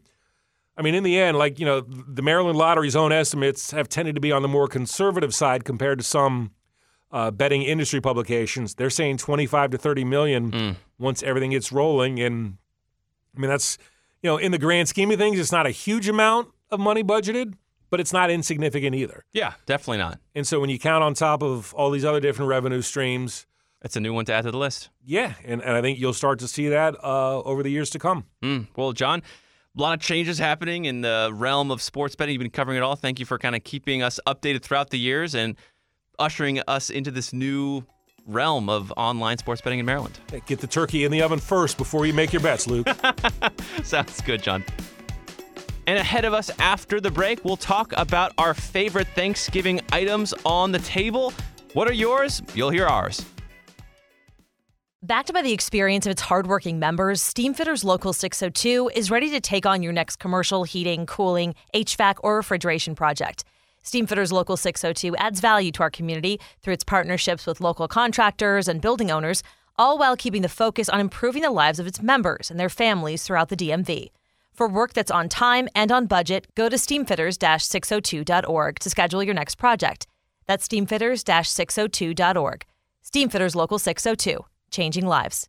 I 0.78 0.82
mean, 0.82 0.94
in 0.94 1.02
the 1.02 1.18
end, 1.18 1.36
like, 1.36 1.60
you 1.60 1.66
know, 1.66 1.80
the 1.82 2.22
Maryland 2.22 2.56
Lottery's 2.56 2.96
own 2.96 3.12
estimates 3.12 3.72
have 3.72 3.90
tended 3.90 4.14
to 4.14 4.20
be 4.22 4.32
on 4.32 4.40
the 4.40 4.48
more 4.48 4.66
conservative 4.66 5.34
side 5.34 5.66
compared 5.66 5.98
to 5.98 6.04
some 6.06 6.52
uh, 7.10 7.30
betting 7.30 7.62
industry 7.62 8.00
publications. 8.00 8.74
They're 8.74 8.90
saying 8.90 9.18
25 9.18 9.70
to 9.72 9.78
30 9.78 10.04
million 10.04 10.76
once 10.98 11.22
everything 11.22 11.50
gets 11.52 11.72
rolling. 11.72 12.20
And 12.20 12.58
I 13.36 13.40
mean, 13.40 13.48
that's, 13.50 13.78
you 14.22 14.28
know, 14.30 14.36
in 14.36 14.52
the 14.52 14.58
grand 14.58 14.88
scheme 14.88 15.10
of 15.10 15.18
things, 15.18 15.38
it's 15.38 15.52
not 15.52 15.66
a 15.66 15.70
huge 15.70 16.08
amount 16.08 16.48
of 16.70 16.80
money 16.80 17.02
budgeted, 17.02 17.54
but 17.90 18.00
it's 18.00 18.12
not 18.12 18.30
insignificant 18.30 18.94
either. 18.94 19.24
Yeah, 19.32 19.54
definitely 19.66 19.98
not. 19.98 20.18
And 20.34 20.46
so 20.46 20.60
when 20.60 20.68
you 20.70 20.78
count 20.78 21.02
on 21.02 21.14
top 21.14 21.42
of 21.42 21.72
all 21.74 21.90
these 21.90 22.04
other 22.04 22.20
different 22.20 22.48
revenue 22.50 22.82
streams, 22.82 23.46
It's 23.82 23.96
a 23.96 24.00
new 24.00 24.12
one 24.12 24.24
to 24.26 24.32
add 24.34 24.42
to 24.44 24.50
the 24.50 24.58
list. 24.58 24.90
yeah, 25.04 25.34
and, 25.44 25.62
and 25.62 25.72
I 25.76 25.80
think 25.80 25.98
you'll 25.98 26.12
start 26.12 26.40
to 26.40 26.48
see 26.48 26.68
that 26.68 26.94
uh, 27.02 27.40
over 27.42 27.62
the 27.62 27.70
years 27.70 27.88
to 27.90 27.98
come. 27.98 28.24
Mm. 28.42 28.66
Well, 28.76 28.92
John, 28.92 29.22
a 29.76 29.80
lot 29.80 29.94
of 29.94 30.00
changes 30.00 30.38
happening 30.38 30.84
in 30.84 31.00
the 31.02 31.30
realm 31.32 31.70
of 31.70 31.80
sports 31.80 32.16
betting. 32.16 32.34
You've 32.34 32.40
been 32.42 32.50
covering 32.50 32.76
it 32.76 32.82
all. 32.82 32.96
Thank 32.96 33.20
you 33.20 33.24
for 33.24 33.38
kind 33.38 33.54
of 33.54 33.62
keeping 33.64 34.02
us 34.02 34.18
updated 34.26 34.62
throughout 34.62 34.90
the 34.90 34.98
years 34.98 35.34
and 35.34 35.54
ushering 36.18 36.60
us 36.68 36.90
into 36.90 37.10
this 37.10 37.32
new 37.32 37.84
realm 38.26 38.68
of 38.68 38.92
online 38.96 39.38
sports 39.38 39.60
betting 39.60 39.78
in 39.78 39.86
Maryland. 39.86 40.18
Hey, 40.30 40.42
Get 40.46 40.60
the 40.60 40.66
turkey 40.66 41.04
in 41.04 41.12
the 41.12 41.22
oven 41.22 41.38
first 41.38 41.78
before 41.78 42.06
you 42.06 42.12
make 42.12 42.32
your 42.32 42.42
bets, 42.42 42.66
Luke. 42.66 42.88
Sounds 43.82 44.20
good, 44.20 44.42
John. 44.42 44.64
And 45.86 45.98
ahead 45.98 46.26
of 46.26 46.34
us 46.34 46.50
after 46.58 47.00
the 47.00 47.10
break, 47.10 47.44
we'll 47.44 47.56
talk 47.56 47.94
about 47.96 48.32
our 48.36 48.52
favorite 48.52 49.06
Thanksgiving 49.14 49.80
items 49.90 50.34
on 50.44 50.70
the 50.70 50.80
table. 50.80 51.32
What 51.72 51.88
are 51.88 51.94
yours? 51.94 52.42
You'll 52.54 52.70
hear 52.70 52.86
ours. 52.86 53.24
Backed 55.02 55.32
by 55.32 55.42
the 55.42 55.52
experience 55.52 56.06
of 56.06 56.10
its 56.10 56.20
hardworking 56.20 56.78
members, 56.78 57.22
Steamfitters 57.22 57.84
Local 57.84 58.12
602 58.12 58.90
is 58.94 59.10
ready 59.10 59.30
to 59.30 59.40
take 59.40 59.64
on 59.64 59.82
your 59.82 59.92
next 59.92 60.16
commercial 60.16 60.64
heating, 60.64 61.06
cooling, 61.06 61.54
HVAC, 61.72 62.16
or 62.22 62.36
refrigeration 62.36 62.94
project. 62.94 63.44
Steamfitters 63.88 64.32
Local 64.32 64.58
602 64.58 65.16
adds 65.16 65.40
value 65.40 65.72
to 65.72 65.82
our 65.82 65.90
community 65.90 66.38
through 66.60 66.74
its 66.74 66.84
partnerships 66.84 67.46
with 67.46 67.60
local 67.60 67.88
contractors 67.88 68.68
and 68.68 68.82
building 68.82 69.10
owners, 69.10 69.42
all 69.76 69.96
while 69.96 70.14
keeping 70.14 70.42
the 70.42 70.48
focus 70.48 70.90
on 70.90 71.00
improving 71.00 71.40
the 71.40 71.50
lives 71.50 71.78
of 71.78 71.86
its 71.86 72.02
members 72.02 72.50
and 72.50 72.60
their 72.60 72.68
families 72.68 73.22
throughout 73.22 73.48
the 73.48 73.56
DMV. 73.56 74.08
For 74.52 74.68
work 74.68 74.92
that's 74.92 75.10
on 75.10 75.30
time 75.30 75.70
and 75.74 75.90
on 75.90 76.04
budget, 76.04 76.48
go 76.54 76.68
to 76.68 76.76
steamfitters-602.org 76.76 78.78
to 78.78 78.90
schedule 78.90 79.22
your 79.22 79.34
next 79.34 79.54
project. 79.54 80.06
That's 80.46 80.68
steamfitters-602.org. 80.68 82.66
Steamfitters 83.02 83.54
Local 83.54 83.78
602, 83.78 84.44
changing 84.70 85.06
lives. 85.06 85.48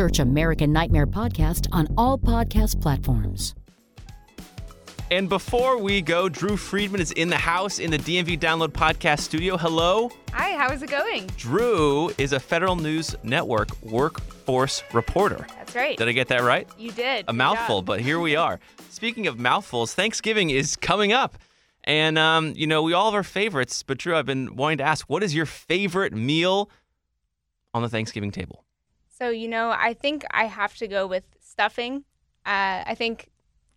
Search 0.00 0.18
American 0.18 0.72
Nightmare 0.72 1.06
Podcast 1.06 1.68
on 1.72 1.86
all 1.98 2.16
podcast 2.16 2.80
platforms. 2.80 3.54
And 5.10 5.28
before 5.28 5.76
we 5.76 6.00
go, 6.00 6.26
Drew 6.30 6.56
Friedman 6.56 7.02
is 7.02 7.12
in 7.12 7.28
the 7.28 7.36
house 7.36 7.78
in 7.78 7.90
the 7.90 7.98
DMV 7.98 8.38
Download 8.38 8.68
Podcast 8.68 9.18
studio. 9.18 9.58
Hello. 9.58 10.10
Hi, 10.32 10.56
how 10.56 10.72
is 10.72 10.82
it 10.82 10.88
going? 10.88 11.26
Drew 11.36 12.08
is 12.16 12.32
a 12.32 12.40
Federal 12.40 12.76
News 12.76 13.14
Network 13.22 13.78
workforce 13.82 14.82
reporter. 14.94 15.46
That's 15.58 15.74
right. 15.74 15.98
Did 15.98 16.08
I 16.08 16.12
get 16.12 16.28
that 16.28 16.44
right? 16.44 16.66
You 16.78 16.92
did. 16.92 17.26
A 17.28 17.34
mouthful, 17.34 17.80
job. 17.80 17.84
but 17.84 18.00
here 18.00 18.20
we 18.20 18.36
are. 18.46 18.58
Speaking 18.88 19.26
of 19.26 19.38
mouthfuls, 19.38 19.92
Thanksgiving 19.92 20.48
is 20.48 20.76
coming 20.76 21.12
up. 21.12 21.36
And, 21.84 22.16
um, 22.16 22.54
you 22.56 22.66
know, 22.66 22.82
we 22.82 22.94
all 22.94 23.10
have 23.10 23.14
our 23.14 23.22
favorites, 23.22 23.82
but 23.82 23.98
Drew, 23.98 24.16
I've 24.16 24.24
been 24.24 24.56
wanting 24.56 24.78
to 24.78 24.84
ask, 24.84 25.10
what 25.10 25.22
is 25.22 25.34
your 25.34 25.44
favorite 25.44 26.14
meal 26.14 26.70
on 27.74 27.82
the 27.82 27.90
Thanksgiving 27.90 28.30
table? 28.30 28.64
So, 29.20 29.28
you 29.28 29.48
know, 29.48 29.70
I 29.70 29.92
think 29.92 30.24
I 30.30 30.44
have 30.44 30.74
to 30.76 30.88
go 30.88 31.06
with 31.06 31.24
stuffing. 31.40 32.04
Uh, 32.46 32.82
I 32.86 32.94
think 32.96 33.28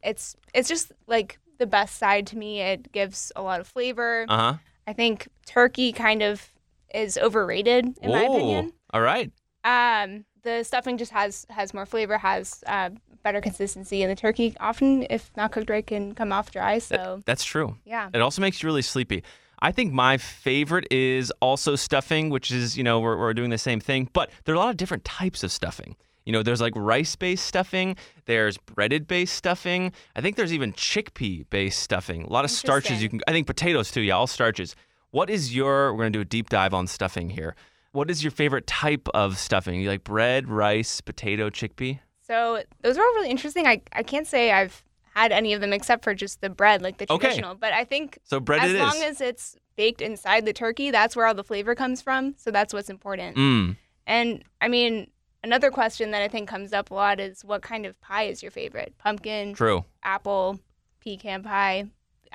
it's 0.02 0.38
it's 0.54 0.70
just 0.70 0.94
like 1.06 1.38
the 1.60 1.66
best 1.66 1.98
side 1.98 2.28
to 2.28 2.38
me. 2.38 2.62
It 2.62 2.92
gives 2.94 3.32
a 3.36 3.42
lot 3.42 3.60
of 3.60 3.68
flavor. 3.68 4.26
Uh 4.30 4.38
huh. 4.38 4.58
I 4.88 4.94
think 4.94 5.28
turkey 5.46 5.92
kind 5.92 6.22
of 6.22 6.50
is 6.94 7.18
overrated 7.18 7.98
in 8.02 8.12
my 8.12 8.24
opinion. 8.24 8.72
All 8.94 9.02
right. 9.02 9.32
Um, 9.66 10.24
the 10.44 10.64
stuffing 10.64 10.98
just 10.98 11.12
has 11.12 11.46
has 11.50 11.74
more 11.74 11.86
flavor, 11.86 12.18
has 12.18 12.64
uh, 12.68 12.92
better 13.24 13.42
consistency, 13.42 14.02
and 14.02 14.12
the 14.12 14.16
turkey 14.16 14.56
often, 14.62 15.06
if 15.10 15.32
not 15.36 15.52
cooked 15.52 15.70
right, 15.70 15.86
can 15.86 16.16
come 16.16 16.32
off 16.32 16.52
dry. 16.52 16.80
So 16.80 17.22
That's 17.26 17.44
true. 17.44 17.76
yeah, 17.86 18.10
It 18.14 18.22
also 18.22 18.42
makes 18.42 18.64
you 18.64 18.68
really 18.68 18.82
sleepy. 18.82 19.24
I 19.64 19.72
think 19.72 19.94
my 19.94 20.18
favorite 20.18 20.86
is 20.92 21.32
also 21.40 21.78
stuffing, 21.78 22.30
which 22.30 22.52
is, 22.52 22.78
you 22.78 22.84
know, 22.84 23.00
we're, 23.00 23.18
we're 23.18 23.34
doing 23.34 23.50
the 23.50 23.58
same 23.58 23.80
thing, 23.80 24.10
but 24.12 24.30
there 24.44 24.54
are 24.54 24.58
a 24.58 24.60
lot 24.60 24.70
of 24.70 24.76
different 24.76 25.06
types 25.06 25.42
of 25.42 25.54
stuffing. 25.54 25.96
You 26.26 26.34
know, 26.34 26.44
there's 26.44 26.60
like 26.60 26.74
rice 26.76 27.16
based 27.16 27.46
stuffing, 27.46 27.96
there's 28.26 28.58
breaded 28.58 29.08
based 29.08 29.36
stuffing. 29.36 29.94
I 30.18 30.22
think 30.22 30.36
there's 30.36 30.52
even 30.52 30.74
chickpea 30.74 31.50
based 31.50 31.80
stuffing. 31.80 32.24
A 32.24 32.30
lot 32.30 32.44
of 32.44 32.52
starches 32.52 33.02
you 33.02 33.08
can, 33.08 33.22
I 33.26 33.32
think 33.32 33.48
potatoes 33.48 33.90
too, 33.90 34.02
yeah, 34.02 34.16
all 34.16 34.28
starches. 34.28 34.76
What 35.12 35.30
is 35.30 35.56
your, 35.56 35.94
we're 35.94 36.04
going 36.04 36.14
to 36.14 36.18
do 36.18 36.22
a 36.22 36.26
deep 36.26 36.50
dive 36.50 36.74
on 36.74 36.86
stuffing 36.86 37.30
here. 37.30 37.56
What 37.94 38.12
is 38.12 38.22
your 38.22 38.32
favorite 38.32 38.68
type 38.68 39.08
of 39.14 39.38
stuffing? 39.38 39.80
You 39.80 39.88
like 39.88 40.04
bread, 40.04 40.50
rice, 40.50 41.00
potato, 41.00 41.50
chickpea? 41.50 42.00
So 42.22 42.64
those 42.82 42.98
are 42.98 43.02
all 43.02 43.14
really 43.14 43.30
interesting. 43.30 43.66
I, 43.66 43.82
I 43.94 44.04
can't 44.04 44.28
say 44.28 44.52
I've 44.52 44.84
had 45.14 45.32
any 45.32 45.54
of 45.54 45.62
them 45.62 45.74
except 45.74 46.04
for 46.04 46.14
just 46.14 46.42
the 46.42 46.50
bread, 46.50 46.82
like 46.82 46.98
the 46.98 47.06
Okay. 47.10 47.28
traditional. 47.28 47.56
But 47.56 47.74
I 47.74 47.84
think 47.86 48.18
So 48.24 48.40
bread 48.40 48.62
as 48.64 48.74
long 48.74 48.98
is. 48.98 49.04
as 49.04 49.22
it's 49.22 49.56
baked 49.76 50.02
inside 50.02 50.46
the 50.46 50.54
turkey, 50.54 50.92
that's 50.92 51.16
where 51.16 51.26
all 51.26 51.34
the 51.34 51.44
flavor 51.44 51.76
comes 51.76 52.02
from. 52.02 52.36
So 52.38 52.52
that's 52.52 52.74
what's 52.74 52.90
important. 52.90 53.38
Mm. 53.38 53.78
And 54.08 54.44
I 54.62 54.68
mean, 54.68 55.10
another 55.44 55.72
question 55.72 56.12
that 56.12 56.22
I 56.22 56.28
think 56.28 56.48
comes 56.50 56.74
up 56.74 56.92
a 56.92 56.94
lot 56.94 57.20
is 57.20 57.44
what 57.46 57.62
kind 57.62 57.86
of 57.86 58.00
pie 58.02 58.24
is 58.24 58.42
your 58.42 58.52
favorite? 58.52 58.96
Pumpkin, 58.98 59.54
True. 59.54 59.86
apple, 60.04 60.60
pecan 61.00 61.44
pie. 61.44 61.86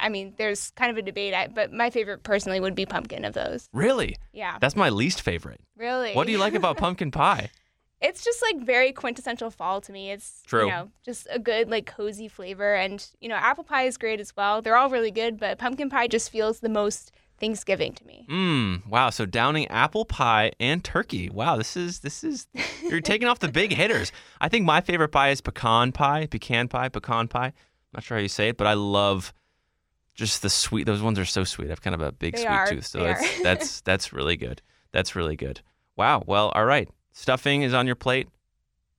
I 0.00 0.08
mean, 0.10 0.34
there's 0.38 0.70
kind 0.76 0.92
of 0.92 0.96
a 0.96 1.02
debate, 1.02 1.34
I, 1.34 1.48
but 1.48 1.72
my 1.72 1.90
favorite 1.90 2.22
personally 2.22 2.60
would 2.60 2.76
be 2.76 2.86
pumpkin 2.86 3.24
of 3.24 3.34
those. 3.34 3.68
Really? 3.72 4.16
Yeah, 4.32 4.56
That's 4.60 4.76
my 4.76 4.90
least 4.90 5.22
favorite. 5.22 5.60
really. 5.76 6.12
What 6.14 6.26
do 6.26 6.32
you 6.32 6.38
like 6.38 6.54
about 6.54 6.76
pumpkin 6.78 7.10
pie? 7.10 7.50
It's 8.00 8.24
just 8.24 8.42
like 8.42 8.60
very 8.64 8.92
quintessential 8.92 9.50
fall 9.50 9.80
to 9.82 9.92
me. 9.92 10.10
It's 10.10 10.42
True. 10.46 10.66
you 10.66 10.70
know 10.70 10.90
just 11.04 11.26
a 11.30 11.38
good 11.38 11.70
like 11.70 11.86
cozy 11.86 12.28
flavor, 12.28 12.74
and 12.74 13.06
you 13.20 13.28
know 13.28 13.34
apple 13.36 13.64
pie 13.64 13.84
is 13.84 13.96
great 13.96 14.20
as 14.20 14.34
well. 14.36 14.62
They're 14.62 14.76
all 14.76 14.90
really 14.90 15.10
good, 15.10 15.38
but 15.38 15.58
pumpkin 15.58 15.90
pie 15.90 16.06
just 16.08 16.30
feels 16.30 16.60
the 16.60 16.68
most 16.68 17.12
Thanksgiving 17.40 17.92
to 17.92 18.04
me. 18.04 18.26
Mmm. 18.28 18.86
Wow. 18.88 19.10
So 19.10 19.24
downing 19.24 19.68
apple 19.68 20.04
pie 20.04 20.50
and 20.58 20.82
turkey. 20.82 21.30
Wow. 21.30 21.56
This 21.56 21.76
is 21.76 22.00
this 22.00 22.24
is 22.24 22.46
you're 22.82 23.00
taking 23.12 23.28
off 23.28 23.38
the 23.38 23.48
big 23.48 23.72
hitters. 23.72 24.10
I 24.40 24.48
think 24.48 24.64
my 24.66 24.80
favorite 24.80 25.10
pie 25.10 25.30
is 25.30 25.40
pecan 25.40 25.92
pie, 25.92 26.26
pecan 26.26 26.66
pie, 26.68 26.88
pecan 26.88 27.28
pie. 27.28 27.46
I'm 27.46 27.52
not 27.94 28.02
sure 28.02 28.16
how 28.16 28.22
you 28.22 28.28
say 28.28 28.48
it, 28.48 28.56
but 28.56 28.66
I 28.66 28.74
love 28.74 29.32
just 30.14 30.42
the 30.42 30.50
sweet. 30.50 30.84
Those 30.84 31.00
ones 31.00 31.16
are 31.18 31.24
so 31.24 31.44
sweet. 31.44 31.66
I 31.66 31.70
have 31.70 31.80
kind 31.80 31.94
of 31.94 32.00
a 32.00 32.10
big 32.10 32.34
They 32.34 32.40
sweet 32.40 32.48
are. 32.48 32.66
tooth, 32.66 32.86
so 32.86 32.98
They 32.98 33.04
that's 33.04 33.40
that's 33.42 33.80
that's 33.82 34.12
really 34.12 34.36
good. 34.36 34.60
That's 34.90 35.14
really 35.14 35.36
good. 35.36 35.60
Wow. 35.96 36.24
Well, 36.26 36.48
all 36.50 36.64
right. 36.64 36.88
Stuffing 37.18 37.62
is 37.62 37.74
on 37.74 37.84
your 37.84 37.96
plate. 37.96 38.28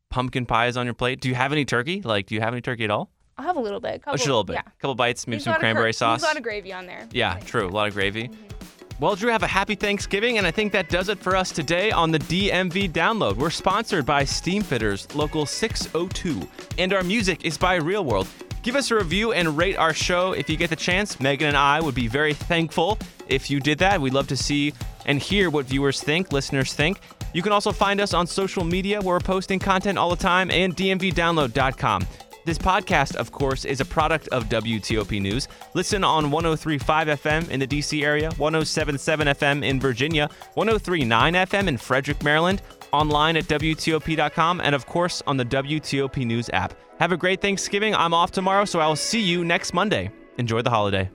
Pumpkin 0.09 0.45
pie 0.45 0.67
is 0.67 0.75
on 0.75 0.85
your 0.85 0.93
plate. 0.93 1.21
Do 1.21 1.29
you 1.29 1.35
have 1.35 1.53
any 1.53 1.63
turkey? 1.63 2.01
Like, 2.01 2.25
do 2.25 2.35
you 2.35 2.41
have 2.41 2.53
any 2.53 2.59
turkey 2.59 2.83
at 2.83 2.91
all? 2.91 3.09
I'll 3.37 3.45
have 3.45 3.55
a 3.55 3.61
little 3.61 3.79
bit. 3.79 4.01
Couple, 4.01 4.11
oh, 4.11 4.17
Just 4.17 4.27
a 4.27 4.29
little 4.29 4.43
bit. 4.43 4.55
Yeah. 4.55 4.63
A 4.67 4.81
couple 4.81 4.93
bites, 4.95 5.25
maybe 5.25 5.35
Leaves 5.37 5.45
some 5.45 5.55
cranberry 5.55 5.89
cur- 5.89 5.93
sauce. 5.93 6.21
A 6.21 6.25
lot 6.25 6.35
of 6.35 6.43
gravy 6.43 6.73
on 6.73 6.85
there. 6.85 7.07
Yeah, 7.13 7.39
true. 7.45 7.65
A 7.65 7.69
lot 7.69 7.87
of 7.87 7.93
gravy. 7.93 8.27
Mm-hmm. 8.27 8.99
Well, 8.99 9.15
Drew, 9.15 9.31
have 9.31 9.43
a 9.43 9.47
happy 9.47 9.75
Thanksgiving, 9.75 10.37
and 10.37 10.45
I 10.45 10.51
think 10.51 10.73
that 10.73 10.89
does 10.89 11.07
it 11.07 11.17
for 11.19 11.33
us 11.37 11.53
today 11.53 11.91
on 11.91 12.11
the 12.11 12.19
DMV 12.19 12.91
Download. 12.91 13.37
We're 13.37 13.49
sponsored 13.51 14.05
by 14.05 14.25
Steam 14.25 14.63
Fitters 14.63 15.07
Local 15.15 15.45
602, 15.45 16.45
and 16.77 16.91
our 16.91 17.03
music 17.03 17.45
is 17.45 17.57
by 17.57 17.75
Real 17.75 18.03
World. 18.03 18.27
Give 18.63 18.75
us 18.75 18.91
a 18.91 18.95
review 18.95 19.31
and 19.31 19.57
rate 19.57 19.77
our 19.77 19.93
show 19.93 20.33
if 20.33 20.49
you 20.49 20.57
get 20.57 20.69
the 20.69 20.75
chance. 20.75 21.21
Megan 21.21 21.47
and 21.47 21.55
I 21.55 21.79
would 21.79 21.95
be 21.95 22.09
very 22.09 22.33
thankful 22.33 22.99
if 23.29 23.49
you 23.49 23.61
did 23.61 23.77
that. 23.77 24.01
We'd 24.01 24.13
love 24.13 24.27
to 24.27 24.35
see 24.35 24.73
and 25.05 25.19
hear 25.19 25.49
what 25.49 25.65
viewers 25.67 26.03
think, 26.03 26.33
listeners 26.33 26.73
think. 26.73 26.99
You 27.33 27.41
can 27.41 27.51
also 27.51 27.71
find 27.71 28.01
us 28.01 28.13
on 28.13 28.27
social 28.27 28.63
media 28.63 28.99
where 29.01 29.15
we're 29.15 29.19
posting 29.19 29.59
content 29.59 29.97
all 29.97 30.09
the 30.09 30.15
time 30.15 30.49
and 30.51 30.75
dmvdownload.com. 30.75 32.07
This 32.45 32.57
podcast, 32.57 33.15
of 33.15 33.31
course, 33.31 33.65
is 33.65 33.79
a 33.79 33.85
product 33.85 34.27
of 34.29 34.45
WTOP 34.45 35.21
News. 35.21 35.47
Listen 35.75 36.03
on 36.03 36.31
1035 36.31 37.07
FM 37.07 37.49
in 37.49 37.59
the 37.59 37.67
DC 37.67 38.03
area, 38.03 38.31
1077 38.37 39.27
FM 39.27 39.63
in 39.63 39.79
Virginia, 39.79 40.29
1039 40.55 41.33
FM 41.33 41.67
in 41.67 41.77
Frederick, 41.77 42.23
Maryland, 42.23 42.61
online 42.91 43.37
at 43.37 43.43
WTOP.com, 43.45 44.61
and 44.61 44.73
of 44.73 44.85
course 44.85 45.21
on 45.27 45.37
the 45.37 45.45
WTOP 45.45 46.25
News 46.25 46.49
app. 46.53 46.73
Have 46.99 47.11
a 47.11 47.17
great 47.17 47.41
Thanksgiving. 47.41 47.93
I'm 47.93 48.13
off 48.13 48.31
tomorrow, 48.31 48.65
so 48.65 48.79
I'll 48.79 48.95
see 48.95 49.21
you 49.21 49.45
next 49.45 49.73
Monday. 49.73 50.09
Enjoy 50.37 50.61
the 50.61 50.69
holiday. 50.69 51.11